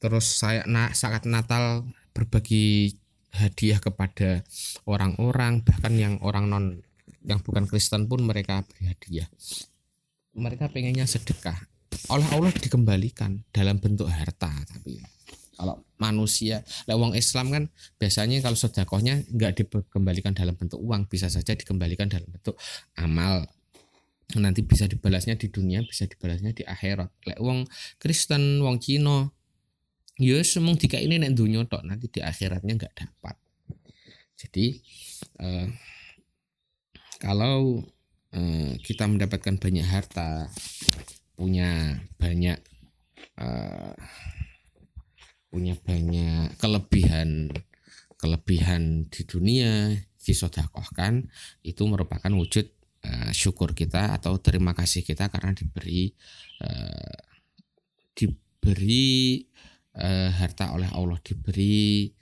Terus 0.00 0.26
saya 0.38 0.64
nak 0.70 0.94
saat 0.94 1.26
Natal 1.26 1.84
berbagi 2.14 2.94
hadiah 3.30 3.78
kepada 3.78 4.42
orang-orang 4.86 5.62
bahkan 5.62 5.94
yang 5.94 6.14
orang 6.22 6.46
non 6.50 6.64
yang 7.26 7.42
bukan 7.42 7.66
Kristen 7.68 8.06
pun 8.06 8.22
mereka 8.22 8.62
beri 8.64 8.90
hadiah. 8.90 9.28
Mereka 10.34 10.70
pengennya 10.70 11.10
sedekah 11.10 11.69
oleh 12.08 12.26
Allah 12.32 12.52
dikembalikan 12.56 13.44
dalam 13.52 13.76
bentuk 13.76 14.08
harta 14.08 14.48
tapi 14.64 15.02
kalau 15.60 15.76
manusia 16.00 16.64
lewang 16.88 17.12
Islam 17.12 17.52
kan 17.52 17.64
biasanya 18.00 18.40
kalau 18.40 18.56
sedekahnya 18.56 19.28
nggak 19.28 19.60
dikembalikan 19.60 20.32
dalam 20.32 20.56
bentuk 20.56 20.80
uang 20.80 21.04
bisa 21.04 21.28
saja 21.28 21.52
dikembalikan 21.52 22.08
dalam 22.08 22.24
bentuk 22.32 22.56
amal. 22.96 23.44
Nanti 24.40 24.64
bisa 24.64 24.88
dibalasnya 24.88 25.36
di 25.36 25.52
dunia 25.52 25.84
bisa 25.84 26.08
dibalasnya 26.08 26.56
di 26.56 26.64
akhirat. 26.64 27.12
Lek 27.28 27.38
wong 27.44 27.68
Kristen 28.00 28.64
wong 28.64 28.80
Cina 28.80 29.28
ya 30.16 30.40
semung 30.40 30.80
tiga 30.80 30.96
ini 30.96 31.20
nek 31.20 31.36
dunia 31.36 31.60
tok 31.68 31.84
nanti 31.84 32.08
di 32.08 32.24
akhiratnya 32.24 32.80
nggak 32.80 32.94
dapat. 32.96 33.36
Jadi 34.40 34.80
eh, 35.44 35.68
kalau 37.20 37.84
eh, 38.32 38.80
kita 38.80 39.04
mendapatkan 39.04 39.60
banyak 39.60 39.84
harta 39.84 40.48
punya 41.40 41.96
banyak 42.20 42.60
eh, 43.40 43.96
punya 45.48 45.74
banyak 45.80 46.52
kelebihan 46.60 47.48
kelebihan 48.20 49.08
di 49.08 49.24
dunia 49.24 49.96
disodakohkan 50.20 51.32
itu 51.64 51.82
merupakan 51.88 52.28
wujud 52.28 52.68
uh, 53.08 53.32
syukur 53.32 53.72
kita 53.72 54.12
atau 54.12 54.36
terima 54.36 54.76
kasih 54.76 55.00
kita 55.00 55.32
karena 55.32 55.56
diberi 55.56 56.12
uh, 56.60 57.20
diberi 58.12 59.40
uh, 59.96 60.28
harta 60.36 60.76
oleh 60.76 60.92
Allah 60.92 61.16
diberi 61.24 62.12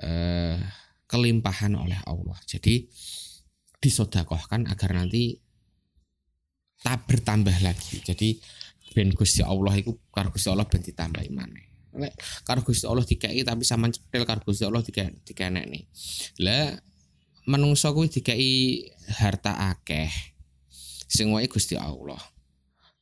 uh, 0.00 0.56
kelimpahan 1.04 1.76
oleh 1.76 2.00
Allah. 2.08 2.40
Jadi 2.48 2.88
disodakohkan 3.78 4.64
agar 4.66 4.96
nanti 4.96 5.36
tak 6.84 7.08
bertambah 7.08 7.56
lagi 7.64 8.04
jadi 8.04 8.36
ben 8.92 9.10
Gusti 9.16 9.40
Allah 9.40 9.74
itu 9.80 9.96
karo 10.12 10.28
Gusti 10.28 10.52
Allah 10.52 10.68
ben 10.68 10.84
ditambah 10.84 11.24
mana 11.32 11.56
lek 11.96 12.12
karo 12.44 12.60
Gusti 12.60 12.84
Allah 12.84 13.02
dikai 13.08 13.40
tapi 13.40 13.64
sama 13.64 13.88
cetil 13.88 14.28
karo 14.28 14.44
Gusti 14.44 14.68
Allah 14.68 14.84
dikenek 14.84 15.64
nih 15.64 15.84
lah 16.44 16.76
menungso 17.48 17.88
kuwi 17.96 18.12
dikai 18.12 18.84
harta 19.16 19.72
akeh 19.72 20.12
sing 21.08 21.32
wae 21.32 21.48
Gusti 21.48 21.80
Allah 21.80 22.20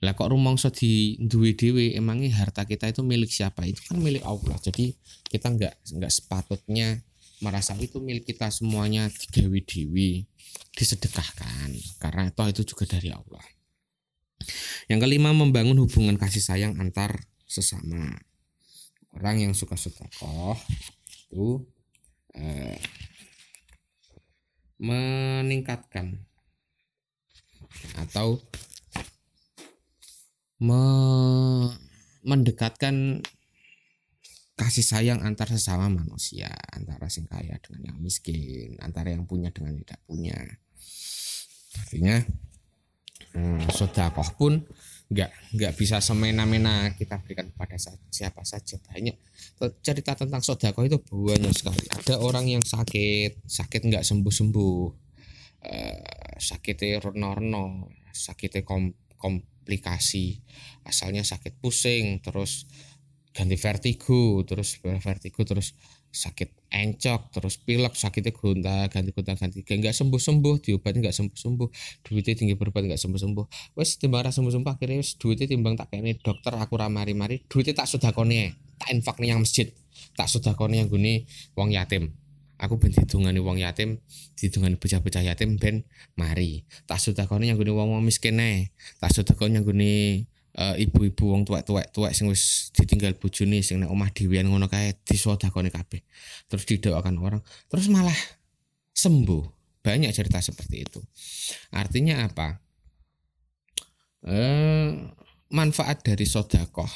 lah 0.03 0.19
kok 0.19 0.35
rumangsa 0.35 0.75
di 0.75 1.15
duwe 1.23 1.55
dhewe 1.55 1.95
emangnya 1.95 2.43
harta 2.43 2.67
kita 2.67 2.91
itu 2.91 3.07
milik 3.07 3.31
siapa? 3.31 3.63
Itu 3.63 3.87
kan 3.87 4.03
milik 4.03 4.27
Allah. 4.27 4.59
Jadi 4.59 4.91
kita 5.31 5.55
nggak 5.55 5.95
nggak 5.95 6.11
sepatutnya 6.11 6.99
merasa 7.39 7.79
itu 7.79 8.03
milik 8.03 8.27
kita 8.27 8.51
semuanya 8.51 9.07
digawe 9.07 9.59
dewi 9.63 10.27
disedekahkan 10.75 11.71
karena 12.03 12.35
toh 12.35 12.51
itu 12.51 12.67
juga 12.67 12.99
dari 12.99 13.15
Allah. 13.15 13.47
Yang 14.91 15.01
kelima 15.09 15.31
membangun 15.35 15.79
hubungan 15.83 16.17
kasih 16.17 16.43
sayang 16.43 16.79
antar 16.79 17.27
sesama. 17.47 18.19
Orang 19.13 19.45
yang 19.45 19.53
suka 19.53 19.77
sedekah 19.77 20.57
itu 21.29 21.65
eh, 22.33 22.81
meningkatkan 24.81 26.25
atau 28.01 28.41
me 30.63 30.83
mendekatkan 32.23 33.21
kasih 34.55 34.87
sayang 34.87 35.21
antar 35.27 35.51
sesama 35.51 35.91
manusia 35.91 36.55
antara 36.71 37.11
sing 37.11 37.27
kaya 37.27 37.59
dengan 37.59 37.91
yang 37.91 37.99
miskin 37.99 38.79
antara 38.79 39.11
yang 39.11 39.27
punya 39.27 39.51
dengan 39.51 39.75
tidak 39.83 39.99
punya 40.07 40.39
artinya 41.83 42.23
hmm, 43.37 43.69
sodakoh 43.73 44.29
pun 44.37 44.63
nggak 45.13 45.31
nggak 45.53 45.73
bisa 45.77 46.01
semena-mena 46.01 46.89
kita 46.97 47.21
berikan 47.21 47.53
kepada 47.53 47.77
siapa 48.09 48.43
saja. 48.49 48.81
Banyak 48.81 49.17
cerita 49.85 50.17
tentang 50.17 50.41
sodakoh 50.41 50.89
itu 50.89 50.97
banyak 51.05 51.53
sekali. 51.53 51.85
Ada 51.93 52.17
orang 52.17 52.49
yang 52.49 52.65
sakit 52.65 53.45
sakit 53.45 53.81
nggak 53.93 54.05
sembuh 54.05 54.33
sembuh 54.33 54.77
uh, 55.69 56.37
sakitnya 56.41 57.05
reno 57.05 57.93
sakitnya 58.13 58.65
kom 58.65 58.97
komplikasi. 59.21 60.41
Asalnya 60.89 61.23
sakit 61.23 61.61
pusing 61.61 62.25
terus 62.25 62.65
ganti 63.33 63.57
vertigo 63.57 64.45
terus 64.45 64.81
vertigo 64.81 65.41
terus 65.45 65.73
sakit 66.13 66.69
encok 66.69 67.33
terus 67.33 67.57
pilek 67.57 67.97
sakitnya 67.97 68.37
gonta 68.37 68.85
ganti 68.93 69.11
gonta 69.17 69.33
ganti. 69.33 69.65
Nggak 69.65 69.97
sembuh 69.97 70.21
sembuh 70.21 70.55
diobati 70.61 71.01
nggak 71.01 71.17
sembuh 71.17 71.39
sembuh 71.41 71.69
duitnya 72.05 72.37
tinggi 72.37 72.55
berobat 72.55 72.85
nggak 72.85 73.01
sembuh 73.01 73.21
sembuh 73.21 73.45
wes 73.81 73.97
timbang 73.97 74.29
sembuh 74.29 74.53
sembuh 74.53 74.71
akhirnya 74.77 75.01
wes 75.01 75.17
duitnya 75.17 75.49
timbang 75.49 75.75
tak 75.75 75.89
kayak 75.89 76.21
dokter 76.21 76.53
aku 76.53 76.75
ramari 76.77 77.17
mari 77.17 77.41
duitnya 77.49 77.73
tak 77.73 77.89
sudah 77.89 78.13
kone 78.13 78.53
tak 78.77 78.89
infak 78.93 79.17
nih 79.25 79.33
yang 79.33 79.41
masjid 79.41 79.73
tak 80.13 80.29
sudah 80.29 80.53
kone 80.53 80.81
yang 80.85 80.89
guni 80.93 81.25
wong 81.57 81.73
yatim. 81.73 82.13
Aku 82.63 82.79
ben 82.79 82.95
didungani 82.95 83.43
wong 83.43 83.59
yatim 83.59 83.99
didungani 84.39 84.79
bocah-bocah 84.79 85.23
yatim 85.27 85.59
ben 85.59 85.83
mari. 86.15 86.63
Tak 86.87 87.03
sudah 87.03 87.27
kone 87.27 87.51
yang 87.51 87.59
guni 87.59 87.73
wong 87.75 87.97
wong 87.97 88.03
miskin 88.05 88.39
nih 88.39 88.71
tak 89.01 89.11
sudah 89.11 89.35
kone 89.35 89.59
yang 89.59 89.67
guni 89.67 90.29
uh, 90.59 90.75
ibu-ibu 90.77 91.33
wong 91.33 91.43
tuwek-tuwek 91.49 91.93
tuwek 91.93 92.13
sing 92.13 92.29
wis 92.29 92.75
ditinggal 92.77 93.17
bojone 93.17 93.61
sing 93.65 93.81
nek 93.81 93.91
omah 93.93 94.11
dhewean 94.13 94.49
ngono 94.49 94.69
kae 94.69 94.97
disodakone 95.05 95.73
kabeh. 95.73 96.03
Terus 96.49 96.65
didoakan 96.69 97.17
orang, 97.21 97.43
terus 97.69 97.89
malah 97.89 98.17
sembuh. 98.93 99.61
Banyak 99.83 100.15
cerita 100.15 100.39
seperti 100.39 100.87
itu. 100.87 101.03
Artinya 101.75 102.23
apa? 102.23 102.63
Eh, 104.23 104.95
manfaat 105.51 106.07
dari 106.07 106.23
sodakoh 106.23 106.89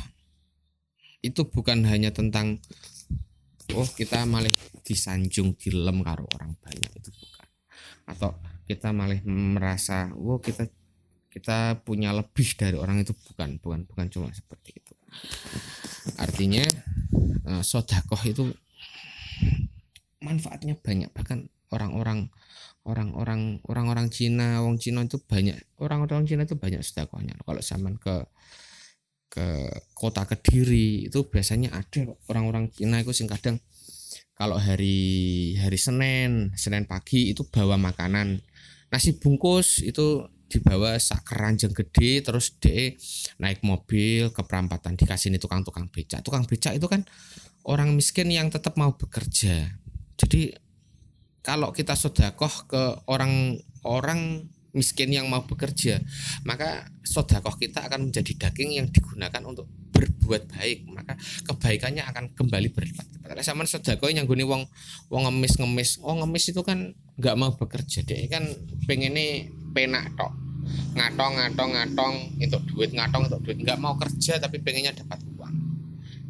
itu 1.27 1.43
bukan 1.51 1.83
hanya 1.91 2.15
tentang 2.15 2.63
oh 3.75 3.89
kita 3.99 4.23
malah 4.25 4.53
disanjung 4.87 5.59
dilem 5.59 6.07
karo 6.07 6.25
orang 6.39 6.55
banyak 6.63 6.87
itu 7.03 7.11
bukan 7.11 7.49
atau 8.07 8.31
kita 8.71 8.95
malah 8.95 9.19
merasa 9.27 10.15
oh 10.15 10.39
kita 10.39 10.71
kita 11.37 11.85
punya 11.85 12.17
lebih 12.17 12.49
dari 12.57 12.81
orang 12.81 13.05
itu 13.05 13.13
bukan 13.13 13.61
bukan 13.61 13.85
bukan 13.85 14.07
cuma 14.09 14.33
seperti 14.33 14.81
itu. 14.81 14.95
Artinya 16.17 16.65
uh, 17.45 17.61
sodakoh 17.61 18.25
itu 18.25 18.57
manfaatnya 20.25 20.81
banyak. 20.81 21.13
Bahkan 21.13 21.53
orang-orang 21.77 22.33
orang-orang 22.89 23.61
orang-orang 23.69 24.09
Cina 24.09 24.65
wong 24.65 24.81
Cina 24.81 25.05
itu 25.05 25.21
banyak 25.21 25.61
orang-orang 25.77 26.25
Cina 26.25 26.49
itu 26.49 26.57
banyak 26.57 26.81
sodakohnya. 26.81 27.37
Kalau 27.45 27.61
zaman 27.61 28.01
ke 28.01 28.25
ke 29.29 29.69
kota 29.93 30.25
Kediri 30.25 31.13
itu 31.13 31.29
biasanya 31.29 31.77
ada 31.77 32.17
orang-orang 32.33 32.73
Cina 32.73 33.05
itu 33.05 33.13
sing 33.13 33.29
kadang 33.29 33.61
kalau 34.33 34.57
hari 34.57 35.53
hari 35.61 35.77
Senin 35.77 36.57
Senin 36.57 36.89
pagi 36.89 37.29
itu 37.29 37.45
bawa 37.45 37.77
makanan. 37.77 38.41
Nasi 38.89 39.21
bungkus 39.21 39.85
itu 39.85 40.25
dibawa 40.47 40.95
sak 40.97 41.27
keranjang 41.27 41.75
gede 41.75 42.23
terus 42.23 42.55
de 42.63 42.95
naik 43.43 43.67
mobil 43.67 44.31
ke 44.31 44.43
perampatan 44.47 44.95
dikasih 44.95 45.35
ini 45.35 45.39
tukang-tukang 45.43 45.91
becak. 45.91 46.23
Tukang 46.23 46.47
becak 46.47 46.79
itu 46.79 46.87
kan 46.87 47.03
orang 47.67 47.93
miskin 47.95 48.31
yang 48.31 48.49
tetap 48.49 48.79
mau 48.79 48.95
bekerja. 48.95 49.75
Jadi 50.17 50.55
kalau 51.43 51.71
kita 51.71 51.95
sodakoh 51.95 52.67
ke 52.67 52.83
orang-orang 53.11 54.51
miskin 54.77 55.09
yang 55.09 55.27
mau 55.33 55.41
bekerja 55.49 56.05
maka 56.45 56.85
sodakoh 57.01 57.57
kita 57.57 57.89
akan 57.89 58.13
menjadi 58.13 58.49
daging 58.49 58.77
yang 58.77 58.87
digunakan 58.93 59.43
untuk 59.47 59.67
berbuat 59.91 60.53
baik. 60.53 60.87
Maka 60.93 61.17
kebaikannya 61.49 62.05
akan 62.05 62.37
kembali 62.37 62.71
berlipat 62.71 63.07
pada 63.25 63.43
zaman 63.43 63.67
sodakoh 63.67 64.13
yang 64.13 64.29
guni 64.29 64.47
wong 64.47 64.63
wong 65.11 65.23
ngemis 65.27 65.59
ngemis 65.59 65.91
oh 66.05 66.15
ngemis 66.23 66.55
itu 66.55 66.63
kan 66.63 66.95
nggak 67.17 67.37
mau 67.37 67.53
bekerja 67.57 68.05
deh. 68.05 68.29
Kan 68.29 68.45
pengennya 68.85 69.49
penak 69.73 70.13
tok. 70.17 70.33
Ngatong 70.97 71.33
ngatong 71.39 71.71
ngatong 71.77 72.15
itu 72.43 72.57
duit 72.73 72.91
ngatong 72.93 73.29
itu 73.29 73.37
duit. 73.45 73.59
Nggak 73.61 73.79
mau 73.81 73.95
kerja 73.97 74.41
tapi 74.41 74.61
pengennya 74.61 74.93
dapat 74.93 75.21
uang. 75.37 75.55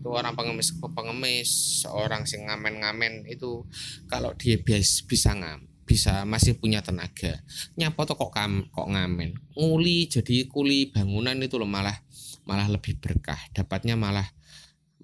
Itu 0.03 0.09
orang 0.15 0.39
pengemis 0.39 0.75
pengemis 0.79 1.51
seorang 1.87 2.27
sing 2.27 2.47
ngamen 2.47 2.83
ngamen 2.83 3.13
itu 3.27 3.67
kalau 4.07 4.35
dia 4.39 4.59
bias, 4.63 5.03
bisa 5.03 5.35
ngam 5.35 5.67
bisa 5.87 6.27
masih 6.27 6.59
punya 6.59 6.83
tenaga 6.83 7.39
nyapa 7.79 8.03
tuh 8.11 8.19
kok 8.19 8.35
kam, 8.35 8.67
kok 8.75 8.91
ngamen. 8.91 9.39
Nguli 9.55 10.11
jadi 10.11 10.51
kuli 10.51 10.91
bangunan 10.91 11.39
itu 11.39 11.57
loh 11.63 11.71
malah 11.71 11.95
malah 12.43 12.67
lebih 12.67 12.99
berkah. 12.99 13.39
Dapatnya 13.55 13.95
malah 13.95 14.27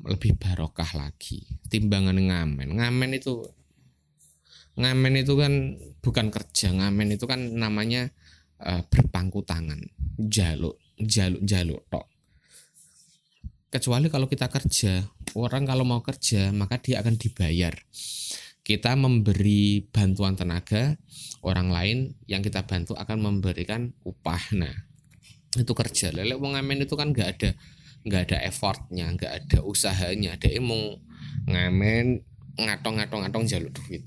lebih 0.03 0.35
barokah 0.35 0.99
lagi 0.99 1.47
timbangan 1.71 2.19
ngamen. 2.19 2.75
Ngamen 2.75 3.11
itu 3.15 3.47
ngamen 4.73 5.21
itu 5.21 5.37
kan 5.37 5.77
bukan 6.01 6.33
kerja 6.33 6.73
ngamen 6.73 7.13
itu 7.13 7.29
kan 7.29 7.41
namanya 7.53 8.09
uh, 8.65 8.81
berpangku 8.89 9.45
tangan 9.45 9.79
jaluk 10.17 10.81
jaluk 10.97 11.43
jaluk 11.45 11.83
tok. 11.93 12.09
Kecuali 13.73 14.13
kalau 14.13 14.29
kita 14.29 14.53
kerja 14.53 15.01
orang 15.37 15.65
kalau 15.65 15.85
mau 15.85 16.01
kerja 16.05 16.53
maka 16.53 16.81
dia 16.81 17.01
akan 17.01 17.17
dibayar. 17.17 17.73
Kita 18.63 18.95
memberi 18.95 19.83
bantuan 19.91 20.39
tenaga 20.39 20.95
orang 21.43 21.69
lain 21.75 21.99
yang 22.31 22.47
kita 22.47 22.63
bantu 22.63 22.95
akan 22.95 23.19
memberikan 23.19 23.91
upah. 24.07 24.55
Nah 24.57 24.77
itu 25.59 25.73
kerja. 25.73 26.15
Lele 26.15 26.39
wong 26.39 26.57
ngamen 26.57 26.85
itu 26.85 26.95
kan 26.97 27.13
nggak 27.13 27.29
ada 27.29 27.51
nggak 28.03 28.23
ada 28.31 28.39
effortnya 28.47 29.09
nggak 29.13 29.33
ada 29.33 29.59
usahanya. 29.67 30.39
Ada 30.39 30.49
emang 30.53 31.01
ngamen 31.49 32.25
ngatong 32.57 33.01
ngatong 33.01 33.21
ngatong 33.25 33.45
jaluk 33.49 33.73
duit 33.73 34.05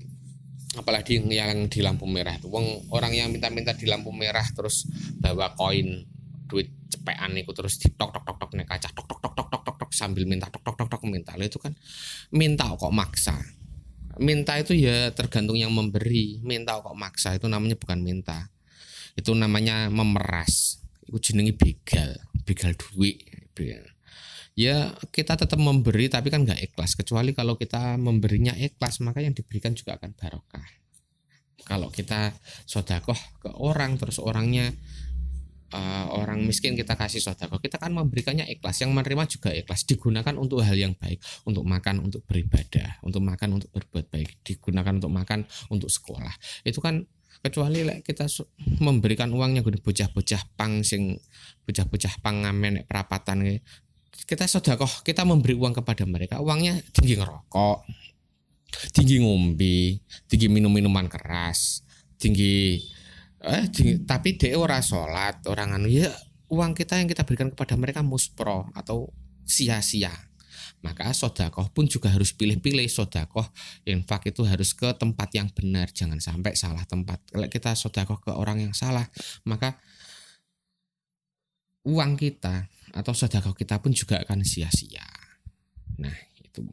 apalagi 0.76 1.24
yang 1.32 1.66
di 1.66 1.80
lampu 1.80 2.04
merah 2.04 2.36
itu 2.36 2.52
wong 2.52 2.92
orang 2.92 3.16
yang 3.16 3.28
minta-minta 3.32 3.72
di 3.72 3.88
lampu 3.88 4.12
merah 4.12 4.44
terus 4.52 4.84
bawa 5.16 5.56
koin 5.56 6.04
duit 6.46 6.70
cepean 6.86 7.34
itu 7.34 7.50
terus 7.50 7.80
di 7.80 7.90
tok 7.96 8.14
tok 8.14 8.22
tok 8.22 8.36
tok 8.38 8.50
nih 8.54 8.66
kaca 8.68 8.88
tok 8.94 9.06
tok 9.08 9.20
tok 9.24 9.34
tok 9.34 9.48
tok 9.50 9.62
tok 9.66 9.76
tok 9.82 9.90
sambil 9.90 10.22
minta 10.28 10.46
tok 10.46 10.62
tok 10.62 10.76
tok 10.78 10.88
tok 10.92 11.02
minta 11.08 11.34
itu 11.40 11.58
kan 11.58 11.74
minta 12.30 12.70
kok 12.70 12.94
maksa 12.94 13.34
minta 14.22 14.56
itu 14.56 14.72
ya 14.72 15.10
tergantung 15.12 15.58
yang 15.58 15.74
memberi 15.74 16.40
minta 16.44 16.78
kok 16.78 16.94
maksa 16.94 17.34
itu 17.34 17.50
namanya 17.50 17.76
bukan 17.76 17.98
minta 18.00 18.48
itu 19.18 19.32
namanya 19.34 19.88
memeras 19.88 20.84
itu 21.08 21.32
jenengi 21.32 21.56
begal 21.56 22.20
begal 22.44 22.72
duit 22.76 23.24
ya 24.56 24.96
kita 25.12 25.36
tetap 25.36 25.60
memberi 25.60 26.08
tapi 26.08 26.32
kan 26.32 26.42
nggak 26.42 26.72
ikhlas. 26.72 26.96
Kecuali 26.96 27.36
kalau 27.36 27.60
kita 27.60 28.00
memberinya 28.00 28.56
ikhlas 28.56 29.04
maka 29.04 29.20
yang 29.20 29.36
diberikan 29.36 29.76
juga 29.76 30.00
akan 30.00 30.16
barokah. 30.16 30.66
Kalau 31.66 31.92
kita 31.92 32.32
sodakoh 32.64 33.18
ke 33.42 33.52
orang 33.60 34.00
terus 34.00 34.16
orangnya 34.22 34.72
uh, 35.74 36.06
orang 36.14 36.40
miskin 36.46 36.72
kita 36.78 36.96
kasih 36.96 37.20
sodakoh. 37.20 37.60
Kita 37.60 37.76
kan 37.76 37.92
memberikannya 37.92 38.46
ikhlas. 38.48 38.80
Yang 38.80 38.90
menerima 38.96 39.24
juga 39.28 39.50
ikhlas. 39.52 39.84
Digunakan 39.84 40.34
untuk 40.38 40.62
hal 40.62 40.76
yang 40.76 40.94
baik. 40.96 41.18
Untuk 41.44 41.66
makan 41.66 42.06
untuk 42.06 42.22
beribadah. 42.24 43.02
Untuk 43.02 43.22
makan 43.24 43.60
untuk 43.60 43.70
berbuat 43.74 44.08
baik. 44.08 44.46
Digunakan 44.46 44.92
untuk 44.96 45.12
makan 45.12 45.44
untuk 45.68 45.90
sekolah. 45.90 46.32
Itu 46.62 46.78
kan 46.78 47.04
kecuali 47.44 47.84
kita 48.02 48.26
memberikan 48.80 49.30
uangnya 49.30 49.60
gede 49.62 49.78
bocah-bocah 49.84 50.56
pang 50.56 50.80
sing 50.82 51.20
bocah-bocah 51.68 52.18
pang 52.24 52.42
ngamen 52.42 52.88
perapatan 52.88 53.60
kita 54.24 54.48
sodakoh 54.48 55.04
kita 55.04 55.28
memberi 55.28 55.52
uang 55.52 55.76
kepada 55.76 56.08
mereka 56.08 56.40
uangnya 56.40 56.80
tinggi 56.96 57.20
ngerokok 57.20 57.78
tinggi 58.96 59.20
ngombe 59.20 60.00
tinggi 60.26 60.46
minum 60.48 60.72
minuman 60.72 61.06
keras 61.06 61.84
tinggi 62.16 62.80
eh 63.46 63.68
tinggi, 63.68 64.02
tapi 64.02 64.34
dia 64.34 64.56
ora 64.56 64.80
sholat 64.80 65.44
orang 65.46 65.76
anu 65.76 65.86
ya 65.92 66.10
uang 66.50 66.72
kita 66.74 66.98
yang 66.98 67.08
kita 67.10 67.26
berikan 67.26 67.50
kepada 67.50 67.74
mereka 67.74 68.00
muspro 68.06 68.70
atau 68.74 69.10
sia-sia. 69.46 70.12
Maka 70.84 71.10
sodakoh 71.10 71.72
pun 71.72 71.90
juga 71.90 72.12
harus 72.12 72.30
pilih-pilih 72.36 72.86
sodakoh 72.86 73.48
infak 73.88 74.30
itu 74.30 74.46
harus 74.46 74.70
ke 74.76 74.86
tempat 74.94 75.34
yang 75.34 75.48
benar 75.50 75.90
jangan 75.90 76.20
sampai 76.22 76.54
salah 76.54 76.84
tempat. 76.86 77.18
Kalau 77.26 77.48
kita 77.50 77.74
sodakoh 77.74 78.22
ke 78.22 78.30
orang 78.30 78.62
yang 78.62 78.74
salah 78.76 79.08
maka 79.48 79.74
uang 81.86 82.14
kita 82.18 82.70
atau 82.96 83.12
sedekah 83.12 83.52
kita 83.52 83.76
pun 83.84 83.92
juga 83.92 84.16
akan 84.24 84.40
sia-sia. 84.40 85.04
Nah, 86.00 86.16
itu. 86.40 86.64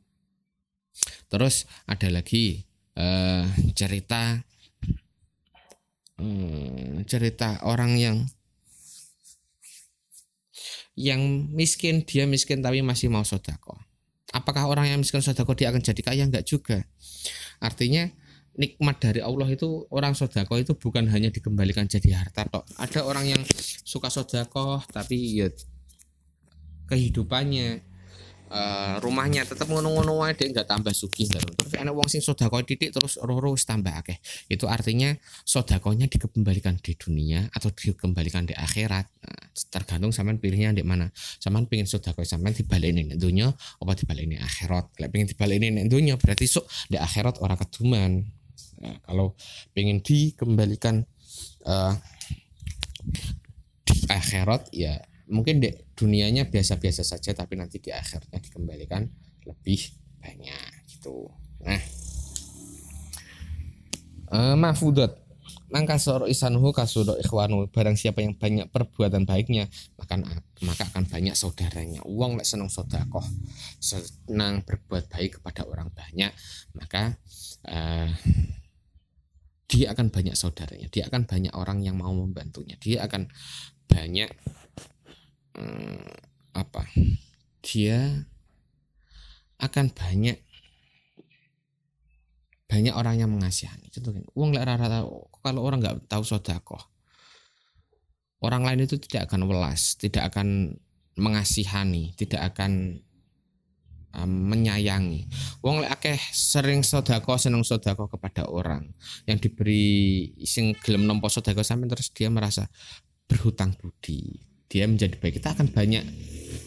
Terus 1.27 1.67
ada 1.83 2.07
lagi 2.07 2.63
eh, 2.95 3.45
cerita 3.75 4.39
eh, 6.23 7.03
cerita 7.03 7.59
orang 7.67 7.99
yang 7.99 8.17
yang 10.93 11.49
miskin 11.51 12.05
dia 12.05 12.23
miskin 12.29 12.63
tapi 12.63 12.79
masih 12.79 13.11
mau 13.11 13.27
sodako. 13.27 13.75
Apakah 14.31 14.65
orang 14.65 14.95
yang 14.95 14.99
miskin 15.03 15.19
sodako 15.19 15.53
dia 15.53 15.69
akan 15.69 15.83
jadi 15.83 16.01
kaya? 16.01 16.23
Enggak 16.23 16.47
juga. 16.47 16.85
Artinya 17.59 18.07
nikmat 18.53 19.01
dari 19.01 19.21
Allah 19.21 19.49
itu 19.49 19.89
orang 19.89 20.13
sodako 20.13 20.61
itu 20.61 20.77
bukan 20.77 21.09
hanya 21.09 21.33
dikembalikan 21.33 21.89
jadi 21.89 22.21
harta 22.21 22.45
tok 22.45 22.69
ada 22.77 23.01
orang 23.01 23.25
yang 23.25 23.41
suka 23.81 24.13
sodako 24.13 24.77
tapi 24.93 25.41
ya 25.41 25.49
kehidupannya 26.87 27.93
uh, 28.53 28.95
rumahnya 29.01 29.43
tetap 29.43 29.65
ngono-ngono 29.67 30.21
dia 30.37 30.47
nggak 30.53 30.67
tambah 30.69 30.93
sugih 30.93 31.25
terus 31.27 31.73
enak 31.73 31.93
wong 31.93 32.07
sing 32.07 32.21
sodako 32.21 32.61
titik 32.61 32.93
terus 32.93 33.17
roro 33.19 33.57
tambah 33.57 33.91
akeh. 33.91 34.17
Itu 34.47 34.69
artinya 34.69 35.17
sodakonya 35.43 36.05
dikembalikan 36.05 36.77
di 36.77 36.93
dunia 36.93 37.49
atau 37.49 37.73
dikembalikan 37.73 38.45
di 38.45 38.53
akhirat. 38.53 39.05
Nah, 39.09 39.43
tergantung 39.73 40.13
sampean 40.13 40.37
pilihnya 40.37 40.71
di 40.77 40.85
mana. 40.85 41.09
Sampean 41.15 41.65
pingin 41.65 41.89
sodako 41.89 42.21
sampean 42.23 42.53
dibalikin 42.53 43.13
di 43.13 43.17
dunia 43.17 43.49
apa 43.51 43.91
dibalikin 43.97 44.37
di 44.37 44.39
akhirat? 44.39 44.93
Kalau 44.93 45.09
pingin 45.09 45.27
dibalikin 45.27 45.73
di 45.81 45.89
dunia 45.89 46.15
berarti 46.15 46.45
sok 46.45 46.69
di 46.87 46.97
akhirat 47.01 47.41
orang 47.41 47.57
keduman. 47.57 48.11
Nah, 48.83 48.97
kalau 49.03 49.33
pingin 49.71 50.03
dikembalikan 50.03 51.07
uh, 51.65 51.93
di 53.83 53.97
akhirat 54.07 54.71
ya 54.71 54.99
mungkin 55.33 55.59
di 55.59 55.73
dunianya 55.97 56.47
biasa-biasa 56.47 57.01
saja 57.01 57.33
tapi 57.33 57.57
nanti 57.57 57.81
di 57.81 57.89
akhirnya 57.89 58.37
dikembalikan 58.37 59.09
lebih 59.49 59.81
banyak 60.21 60.71
gitu. 60.87 61.27
Nah. 61.65 61.81
Uh, 64.33 64.57
mahfudat 64.57 65.23
maka 65.73 65.97
soro 65.97 66.29
isanuhu 66.29 66.69
kasudo 66.69 67.17
ikhwanu. 67.17 67.65
Barang 67.73 67.97
siapa 67.97 68.21
yang 68.21 68.37
banyak 68.37 68.69
perbuatan 68.69 69.25
baiknya 69.25 69.65
maka 69.97 70.21
maka 70.61 70.83
akan 70.93 71.09
banyak 71.09 71.33
saudaranya. 71.33 72.05
Uang 72.05 72.37
lek 72.37 72.45
senang 72.45 72.69
sodakoh 72.69 73.25
senang 73.81 74.61
berbuat 74.61 75.09
baik 75.09 75.41
kepada 75.41 75.65
orang 75.65 75.89
banyak 75.89 76.29
maka 76.77 77.17
uh, 77.65 78.09
dia 79.65 79.89
akan 79.97 80.13
banyak 80.13 80.37
saudaranya. 80.37 80.85
Dia 80.93 81.09
akan 81.09 81.25
banyak 81.25 81.53
orang 81.57 81.81
yang 81.81 81.97
mau 81.97 82.13
membantunya. 82.13 82.77
Dia 82.77 83.09
akan 83.09 83.25
banyak 83.89 84.29
hmm, 85.57 86.05
apa 86.53 86.83
dia 87.63 88.27
akan 89.61 89.93
banyak 89.93 90.37
banyak 92.67 92.93
orang 92.93 93.21
yang 93.21 93.29
mengasihani 93.29 93.89
contohnya 93.93 94.25
uang 94.33 94.57
rata 94.57 95.05
kalau 95.45 95.61
orang 95.61 95.79
nggak 95.79 96.09
tahu 96.09 96.25
sodako 96.25 96.77
orang 98.41 98.65
lain 98.65 98.89
itu 98.89 98.97
tidak 98.97 99.29
akan 99.29 99.45
welas 99.45 99.95
tidak 99.95 100.33
akan 100.33 100.77
mengasihani 101.13 102.17
tidak 102.17 102.53
akan 102.53 103.03
um, 104.13 104.31
menyayangi. 104.53 105.27
Wong 105.65 105.81
lek 105.83 105.91
akeh 105.99 106.19
sering 106.31 106.85
sodako 106.85 107.35
seneng 107.41 107.65
sodako 107.65 108.07
kepada 108.07 108.45
orang 108.47 108.93
yang 109.25 109.41
diberi 109.41 110.31
sing 110.45 110.77
gelem 110.79 111.09
nompo 111.09 111.27
sodako 111.27 111.65
sampai 111.65 111.89
terus 111.89 112.13
dia 112.13 112.29
merasa 112.29 112.69
berhutang 113.25 113.73
budi. 113.73 114.52
Dia 114.69 114.85
menjadi 114.89 115.15
baik. 115.17 115.39
Kita 115.41 115.53
akan 115.53 115.71
banyak 115.71 116.03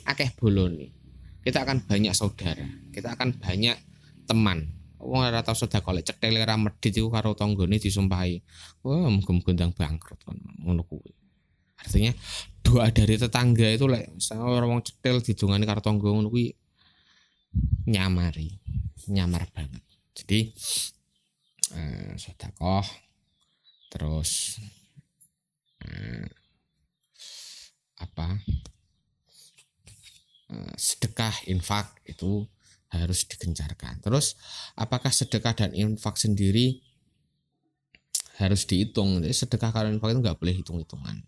akeh 0.06 0.30
boloni. 0.38 0.88
Kita 1.42 1.62
akan 1.62 1.86
banyak 1.86 2.12
saudara. 2.14 2.66
Kita 2.90 3.14
akan 3.14 3.38
banyak 3.38 3.76
teman. 4.26 4.72
Wong 4.96 5.22
ora 5.22 5.44
tau 5.44 5.54
sedekah 5.54 5.92
lek 5.94 6.08
cethele 6.08 6.42
ra 6.42 6.58
medhit 6.58 6.90
iku 6.96 7.12
karo 7.12 7.36
tanggane 7.38 7.78
disumpahi. 7.78 8.42
Wah, 8.82 9.06
muga-muga 9.12 9.54
ndang 9.54 9.72
bangkrut 9.76 10.18
ngono 10.64 10.82
kuwi. 10.82 11.12
Artinya 11.76 12.10
doa 12.66 12.90
dari 12.90 13.14
tetangga 13.14 13.70
itu 13.70 13.86
lek 13.86 14.18
orang 14.34 14.68
wong 14.74 14.82
cetil 14.82 15.22
didongani 15.22 15.62
karo 15.62 15.78
tangga 15.78 16.10
ngono 16.10 16.26
kuwi 16.26 16.50
nyamari 17.86 18.58
nyamar 19.06 19.46
banget 19.54 19.82
jadi 20.10 20.50
eh, 21.78 22.12
sodakoh 22.18 22.82
terus 23.86 24.58
eh, 25.86 26.26
sedekah 30.78 31.34
infak 31.50 31.98
itu 32.06 32.46
harus 32.92 33.26
digencarkan. 33.26 33.98
Terus 33.98 34.38
apakah 34.78 35.10
sedekah 35.10 35.52
dan 35.58 35.74
infak 35.74 36.16
sendiri 36.16 36.80
harus 38.38 38.62
dihitung? 38.68 39.24
Jadi 39.24 39.34
sedekah 39.34 39.74
kalau 39.74 39.90
infak 39.90 40.14
itu 40.14 40.20
nggak 40.22 40.38
boleh 40.38 40.54
hitung 40.54 40.78
hitungan 40.78 41.20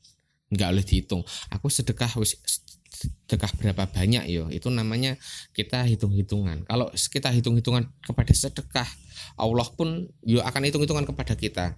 nggak 0.48 0.68
boleh 0.72 0.84
dihitung. 0.84 1.22
Aku 1.52 1.68
sedekah 1.68 2.09
sedekah 2.09 3.50
berapa 3.61 3.84
banyak 3.88 4.24
yo. 4.32 4.48
Itu 4.48 4.72
namanya 4.72 5.20
kita 5.52 5.84
hitung-hitungan. 5.84 6.64
Kalau 6.64 6.88
kita 6.92 7.28
hitung-hitungan 7.32 7.84
kepada 8.00 8.32
sedekah 8.32 8.88
Allah 9.36 9.68
pun 9.76 10.09
yo 10.24 10.40
akan 10.40 10.62
hitung-hitungan 10.64 11.04
kepada 11.04 11.36
kita. 11.36 11.76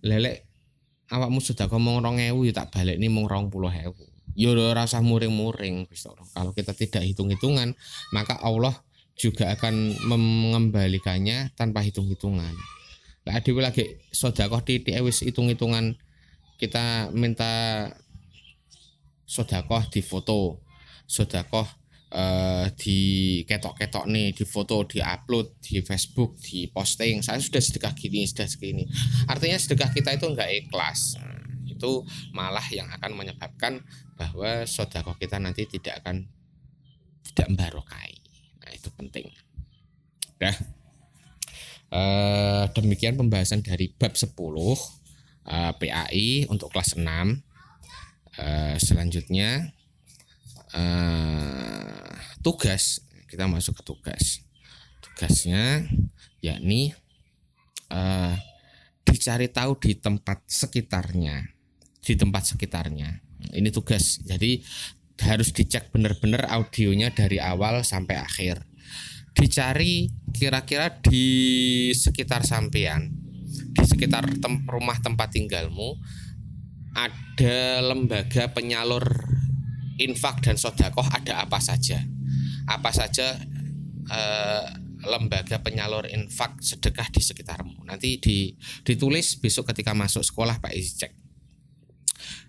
Lelek 0.00 0.46
awakmu 1.10 1.42
sudah 1.42 1.66
ngomong 1.68 2.00
rong 2.00 2.18
ewu 2.22 2.48
tak 2.54 2.70
balik 2.72 2.96
nih 2.96 3.10
mong 3.12 3.26
rong 3.28 3.46
puluh 3.52 3.68
ewu 3.68 4.13
yo 4.34 4.54
rasa 4.74 4.98
muring-muring 4.98 5.86
kalau 6.34 6.50
kita 6.50 6.74
tidak 6.74 7.06
hitung-hitungan 7.06 7.78
maka 8.10 8.38
Allah 8.42 8.74
juga 9.14 9.54
akan 9.54 9.94
mengembalikannya 10.10 11.54
tanpa 11.54 11.86
hitung-hitungan. 11.86 12.54
Lah 13.24 13.40
ada 13.40 13.50
lagi 13.56 14.02
sodakoh 14.10 14.60
titik 14.60 14.98
wis 15.00 15.22
hitung-hitungan. 15.22 15.96
Kita 16.58 17.14
minta 17.14 17.88
sodakoh 19.24 19.86
di 19.88 20.02
foto. 20.02 20.60
Sodakoh 21.06 21.66
uh, 22.12 22.66
di 22.74 23.42
ketok-ketok 23.46 24.04
nih 24.10 24.34
di 24.34 24.44
foto 24.44 24.82
di 24.84 24.98
upload 24.98 25.62
di 25.62 25.80
Facebook 25.80 26.36
di 26.42 26.66
posting. 26.68 27.22
Saya 27.22 27.38
sudah 27.38 27.62
sedekah 27.62 27.94
gini 27.94 28.26
sudah 28.26 28.50
segini. 28.50 28.84
Artinya 29.30 29.56
sedekah 29.56 29.94
kita 29.94 30.18
itu 30.18 30.26
enggak 30.26 30.50
ikhlas. 30.50 31.16
Nah, 31.16 31.38
itu 31.70 32.04
malah 32.34 32.64
yang 32.74 32.90
akan 32.92 33.14
menyebabkan 33.14 33.80
bahwa 34.14 34.66
sodakoh 34.66 35.18
kita 35.18 35.42
nanti 35.42 35.66
tidak 35.66 36.02
akan 36.02 36.26
tidak 37.32 37.46
membarokai. 37.50 38.18
Nah 38.62 38.70
itu 38.70 38.88
penting. 38.94 39.30
Dah 40.38 40.54
uh, 41.94 42.64
demikian 42.74 43.14
pembahasan 43.14 43.62
dari 43.62 43.94
bab 43.94 44.18
10 44.18 44.34
uh, 44.34 45.72
PAI 45.78 46.50
untuk 46.50 46.74
kelas 46.74 46.98
6 46.98 47.06
uh, 47.06 48.76
selanjutnya 48.82 49.74
uh, 50.74 52.14
tugas. 52.42 53.02
Kita 53.30 53.50
masuk 53.50 53.82
ke 53.82 53.82
tugas. 53.82 54.42
Tugasnya 55.02 55.86
yakni 56.38 56.94
uh, 57.90 58.34
dicari 59.04 59.50
tahu 59.50 59.78
di 59.78 59.98
tempat 59.98 60.42
sekitarnya 60.46 61.54
di 62.04 62.14
tempat 62.20 62.44
sekitarnya 62.52 63.24
ini 63.52 63.68
tugas. 63.68 64.22
Jadi 64.24 64.64
harus 65.22 65.54
dicek 65.54 65.94
benar-benar 65.94 66.50
audionya 66.50 67.12
dari 67.14 67.38
awal 67.38 67.86
sampai 67.86 68.18
akhir. 68.18 68.64
Dicari 69.34 70.10
kira-kira 70.34 70.90
di 71.02 71.90
sekitar 71.94 72.42
sampean 72.42 73.24
di 73.54 73.84
sekitar 73.86 74.26
tem 74.42 74.66
rumah 74.66 74.98
tempat 74.98 75.30
tinggalmu 75.30 75.94
ada 76.94 77.82
lembaga 77.82 78.50
penyalur 78.50 79.02
infak 79.98 80.42
dan 80.42 80.58
sodakoh 80.58 81.06
ada 81.10 81.42
apa 81.42 81.58
saja. 81.58 82.02
Apa 82.70 82.90
saja 82.94 83.34
eh, 84.10 84.66
lembaga 85.04 85.60
penyalur 85.60 86.06
infak 86.10 86.62
sedekah 86.62 87.10
di 87.10 87.20
sekitarmu. 87.22 87.84
Nanti 87.86 88.18
di, 88.22 88.54
ditulis 88.86 89.36
besok 89.38 89.74
ketika 89.74 89.92
masuk 89.92 90.22
sekolah 90.22 90.62
Pak 90.62 90.72
Isi 90.74 90.94
cek 91.02 91.23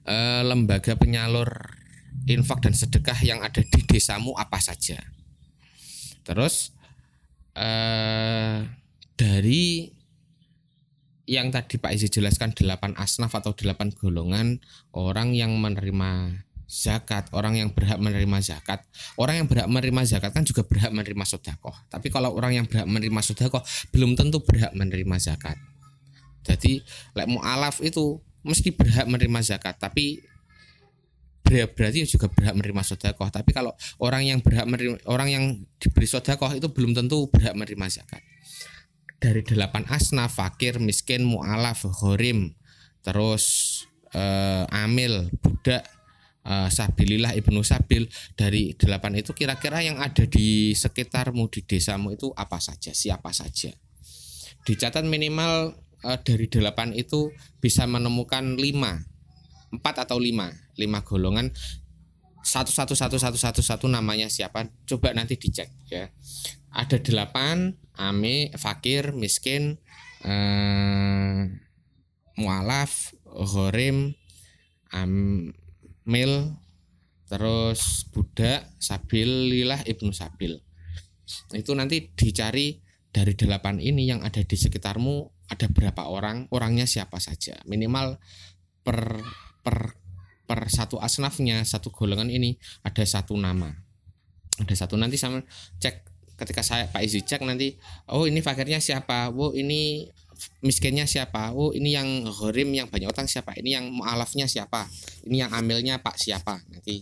eh, 0.08 0.42
lembaga 0.46 0.96
penyalur 1.00 1.50
infak 2.26 2.64
dan 2.64 2.74
sedekah 2.74 3.20
yang 3.22 3.44
ada 3.44 3.62
di 3.62 3.82
desamu 3.86 4.34
apa 4.36 4.58
saja 4.60 5.00
terus 6.26 6.74
eh, 7.56 8.66
dari 9.16 9.96
yang 11.26 11.50
tadi 11.50 11.82
Pak 11.82 11.92
Izi 11.98 12.08
jelaskan 12.14 12.54
delapan 12.54 12.94
asnaf 13.02 13.34
atau 13.34 13.58
delapan 13.58 13.90
golongan 13.90 14.62
orang 14.94 15.34
yang 15.34 15.58
menerima 15.58 16.46
zakat, 16.66 17.30
orang 17.34 17.58
yang 17.62 17.70
berhak 17.74 18.02
menerima 18.02 18.38
zakat. 18.42 18.86
Orang 19.18 19.42
yang 19.42 19.48
berhak 19.50 19.70
menerima 19.70 20.02
zakat 20.06 20.34
kan 20.34 20.44
juga 20.46 20.66
berhak 20.66 20.94
menerima 20.94 21.26
sodakoh. 21.26 21.74
Tapi 21.90 22.10
kalau 22.10 22.34
orang 22.34 22.58
yang 22.62 22.66
berhak 22.66 22.90
menerima 22.90 23.22
sodakoh 23.22 23.62
belum 23.94 24.18
tentu 24.18 24.42
berhak 24.42 24.74
menerima 24.74 25.16
zakat. 25.22 25.58
Jadi 26.46 26.82
lek 27.18 27.26
mu'alaf 27.26 27.82
itu 27.82 28.22
mesti 28.46 28.70
berhak 28.72 29.10
menerima 29.10 29.42
zakat, 29.42 29.82
tapi 29.82 30.22
berarti 31.46 32.06
juga 32.06 32.30
berhak 32.30 32.58
menerima 32.58 32.82
sodakoh. 32.86 33.30
Tapi 33.30 33.54
kalau 33.54 33.74
orang 34.02 34.26
yang 34.26 34.40
berhak 34.42 34.66
menerima, 34.70 35.02
orang 35.10 35.30
yang 35.30 35.44
diberi 35.82 36.06
sodakoh 36.06 36.54
itu 36.54 36.70
belum 36.70 36.94
tentu 36.94 37.26
berhak 37.30 37.58
menerima 37.58 37.90
zakat 37.90 38.22
dari 39.26 39.42
delapan 39.42 39.88
asna 39.90 40.28
fakir 40.30 40.78
miskin 40.78 41.26
mualaf 41.26 41.88
horim 42.04 42.54
terus 43.02 43.82
uh, 44.14 44.70
amil 44.70 45.30
budak 45.42 45.82
uh, 46.46 46.70
sabilillah 46.70 47.34
ibnu 47.38 47.66
sabil 47.66 48.06
dari 48.38 48.78
delapan 48.78 49.22
itu 49.22 49.32
kira-kira 49.34 49.82
yang 49.82 49.98
ada 50.02 50.30
di 50.30 50.78
sekitarmu 50.78 51.48
di 51.50 51.66
desamu 51.66 52.14
itu 52.14 52.30
apa 52.38 52.62
saja 52.62 52.92
siapa 52.92 53.34
saja 53.34 53.74
dicatat 54.66 55.06
minimal 55.06 55.78
uh, 56.04 56.20
dari 56.20 56.50
delapan 56.50 56.92
itu 56.92 57.32
bisa 57.64 57.88
menemukan 57.88 58.58
lima. 58.60 59.00
Empat 59.72 60.10
atau 60.10 60.20
lima. 60.20 60.52
Lima 60.76 61.06
golongan. 61.06 61.54
Satu 62.46 62.70
satu 62.70 62.94
satu 62.94 63.18
satu 63.18 63.38
satu 63.40 63.62
satu 63.64 63.86
namanya 63.88 64.30
siapa? 64.30 64.68
Coba 64.86 65.16
nanti 65.16 65.40
dicek 65.40 65.72
ya. 65.90 66.12
Ada 66.76 67.00
delapan 67.00 67.74
ame 67.96 68.52
fakir 68.60 69.16
miskin 69.16 69.80
uh, 70.28 71.48
mualaf 72.36 73.16
horim 73.26 74.14
amil 74.92 76.56
terus 77.26 78.06
budak 78.14 78.70
sabil 78.78 79.50
lilah 79.50 79.82
ibnu 79.90 80.14
sabil. 80.14 80.62
Itu 81.52 81.74
nanti 81.74 82.14
dicari 82.14 82.86
dari 83.10 83.34
delapan 83.34 83.82
ini 83.82 84.06
yang 84.06 84.22
ada 84.22 84.44
di 84.46 84.54
sekitarmu 84.54 85.35
ada 85.46 85.68
berapa 85.70 86.10
orang 86.10 86.50
orangnya 86.50 86.90
siapa 86.90 87.22
saja. 87.22 87.58
Minimal 87.70 88.18
per 88.82 89.22
per 89.62 89.98
per 90.46 90.70
satu 90.70 91.02
asnafnya 91.02 91.66
satu 91.66 91.90
golongan 91.90 92.30
ini 92.30 92.58
ada 92.86 93.02
satu 93.06 93.38
nama. 93.38 93.70
Ada 94.62 94.86
satu 94.86 94.96
nanti 94.96 95.18
sama 95.20 95.42
cek 95.82 96.16
ketika 96.36 96.62
saya 96.62 96.92
Pak 96.92 97.02
Izi 97.04 97.24
cek 97.24 97.42
nanti 97.48 97.76
oh 98.12 98.28
ini 98.28 98.44
fakirnya 98.44 98.84
siapa 98.84 99.32
oh 99.32 99.56
ini 99.56 100.04
miskinnya 100.60 101.08
siapa 101.08 101.56
oh 101.56 101.72
ini 101.72 101.96
yang 101.96 102.28
horim 102.28 102.76
yang 102.76 102.92
banyak 102.92 103.08
utang 103.08 103.24
siapa 103.24 103.56
ini 103.56 103.72
yang 103.72 103.88
mualafnya 103.88 104.44
siapa 104.46 104.92
ini 105.26 105.42
yang 105.42 105.52
amilnya 105.56 106.04
Pak 106.04 106.16
siapa. 106.20 106.60
Nanti 106.70 107.02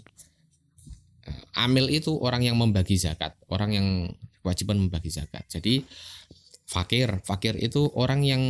uh, 1.27 1.63
amil 1.65 1.89
itu 1.91 2.13
orang 2.15 2.45
yang 2.45 2.55
membagi 2.55 2.95
zakat 2.95 3.35
orang 3.49 3.71
yang 3.73 3.87
kewajiban 4.43 4.77
membagi 4.79 5.09
zakat. 5.09 5.47
Jadi 5.49 5.83
fakir 6.63 7.21
fakir 7.27 7.59
itu 7.59 7.91
orang 7.93 8.23
yang 8.23 8.41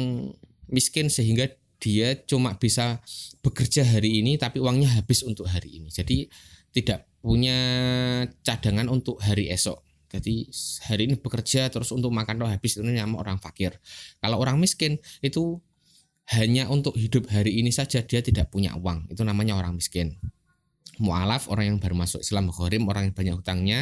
miskin 0.69 1.09
sehingga 1.09 1.49
dia 1.83 2.15
cuma 2.23 2.55
bisa 2.55 3.03
bekerja 3.43 3.83
hari 3.83 4.23
ini 4.23 4.39
tapi 4.39 4.63
uangnya 4.63 5.03
habis 5.03 5.27
untuk 5.27 5.51
hari 5.51 5.83
ini. 5.83 5.91
Jadi 5.91 6.31
tidak 6.71 7.11
punya 7.19 7.57
cadangan 8.41 8.87
untuk 8.87 9.19
hari 9.19 9.51
esok. 9.51 9.83
Jadi 10.13 10.47
hari 10.87 11.09
ini 11.09 11.15
bekerja 11.17 11.67
terus 11.73 11.89
untuk 11.91 12.13
makan 12.13 12.45
roh 12.45 12.49
habis 12.49 12.77
itu 12.79 12.85
nama 12.85 13.17
orang 13.19 13.41
fakir. 13.41 13.75
Kalau 14.21 14.39
orang 14.39 14.61
miskin 14.61 15.01
itu 15.19 15.59
hanya 16.31 16.71
untuk 16.71 16.95
hidup 16.95 17.27
hari 17.27 17.59
ini 17.59 17.73
saja 17.73 17.99
dia 18.05 18.23
tidak 18.23 18.47
punya 18.53 18.77
uang. 18.79 19.11
Itu 19.11 19.27
namanya 19.27 19.59
orang 19.59 19.75
miskin. 19.75 20.15
Mu'alaf 21.01 21.49
orang 21.49 21.75
yang 21.75 21.77
baru 21.81 21.97
masuk 21.97 22.21
Islam, 22.21 22.53
ghorim 22.53 22.85
orang 22.85 23.09
yang 23.09 23.15
banyak 23.17 23.35
hutangnya, 23.41 23.79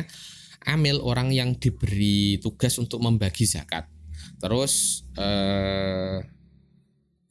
amil 0.64 1.04
orang 1.04 1.30
yang 1.36 1.54
diberi 1.60 2.40
tugas 2.40 2.80
untuk 2.80 3.04
membagi 3.04 3.44
zakat. 3.44 3.86
Terus 4.42 5.06
eh, 5.16 6.18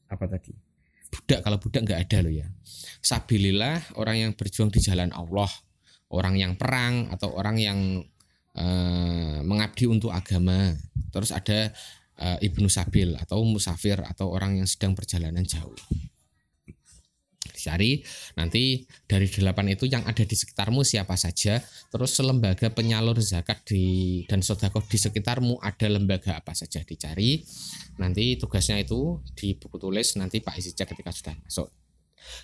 apa 0.06 0.24
tadi? 0.30 0.54
Budak 1.10 1.42
kalau 1.42 1.58
budak 1.58 1.82
nggak 1.82 2.00
ada 2.06 2.18
loh 2.22 2.32
ya. 2.32 2.46
Sabilillah 3.02 3.98
orang 3.98 4.16
yang 4.22 4.30
berjuang 4.38 4.70
di 4.70 4.78
jalan 4.78 5.10
Allah 5.10 5.50
orang 6.10 6.34
yang 6.34 6.52
perang 6.58 7.06
atau 7.14 7.30
orang 7.38 7.56
yang 7.56 7.78
uh, 8.58 9.38
mengabdi 9.46 9.86
untuk 9.86 10.10
agama. 10.10 10.74
Terus 11.14 11.30
ada 11.30 11.70
uh, 12.18 12.38
ibnu 12.42 12.66
sabil 12.66 13.14
atau 13.14 13.42
musafir 13.46 13.98
atau 14.02 14.30
orang 14.30 14.58
yang 14.62 14.66
sedang 14.66 14.94
perjalanan 14.94 15.46
jauh 15.46 15.74
dicari. 17.60 18.00
Nanti 18.40 18.88
dari 19.04 19.28
delapan 19.28 19.76
itu 19.76 19.84
yang 19.84 20.08
ada 20.08 20.24
di 20.24 20.32
sekitarmu 20.32 20.80
siapa 20.80 21.20
saja. 21.20 21.60
Terus 21.92 22.16
lembaga 22.24 22.72
penyalur 22.72 23.20
zakat 23.20 23.68
di 23.68 24.24
dan 24.24 24.40
sodakoh 24.40 24.80
di 24.88 24.96
sekitarmu 24.96 25.60
ada 25.60 25.86
lembaga 25.92 26.40
apa 26.40 26.56
saja 26.56 26.80
dicari. 26.80 27.44
Nanti 28.00 28.40
tugasnya 28.40 28.80
itu 28.80 29.20
di 29.36 29.52
buku 29.60 29.76
tulis 29.76 30.16
nanti 30.16 30.40
Pak 30.40 30.56
Izi 30.56 30.72
cek 30.72 30.96
ketika 30.96 31.12
sudah 31.12 31.36
masuk. 31.44 31.68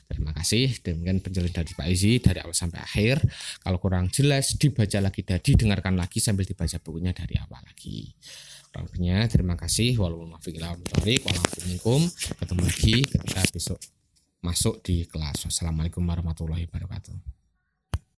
Terima 0.07 0.33
kasih. 0.37 0.73
Demikian 0.83 1.21
penjelasan 1.25 1.55
dari 1.63 1.73
Pak 1.73 1.87
Izi 1.89 2.13
dari 2.21 2.39
awal 2.43 2.57
sampai 2.57 2.81
akhir. 2.83 3.25
Kalau 3.63 3.79
kurang 3.81 4.11
jelas 4.13 4.57
dibaca 4.57 4.99
lagi 5.01 5.23
tadi, 5.23 5.57
dengarkan 5.57 5.97
lagi 5.97 6.19
sambil 6.21 6.45
dibaca 6.45 6.77
bukunya 6.81 7.13
dari 7.17 7.37
awal 7.41 7.63
lagi. 7.65 8.13
Kurangnya 8.77 9.25
terima 9.33 9.57
kasih. 9.57 9.97
Waalaikumsalam 9.97 10.85
Ketemu 12.37 12.61
lagi 12.61 12.97
ketika 13.09 13.41
besok 13.49 13.81
masuk 14.45 14.83
di 14.85 15.05
kelas. 15.07 15.45
Wassalamualaikum 15.47 16.03
warahmatullahi 16.05 16.67
wabarakatuh. 16.69 17.36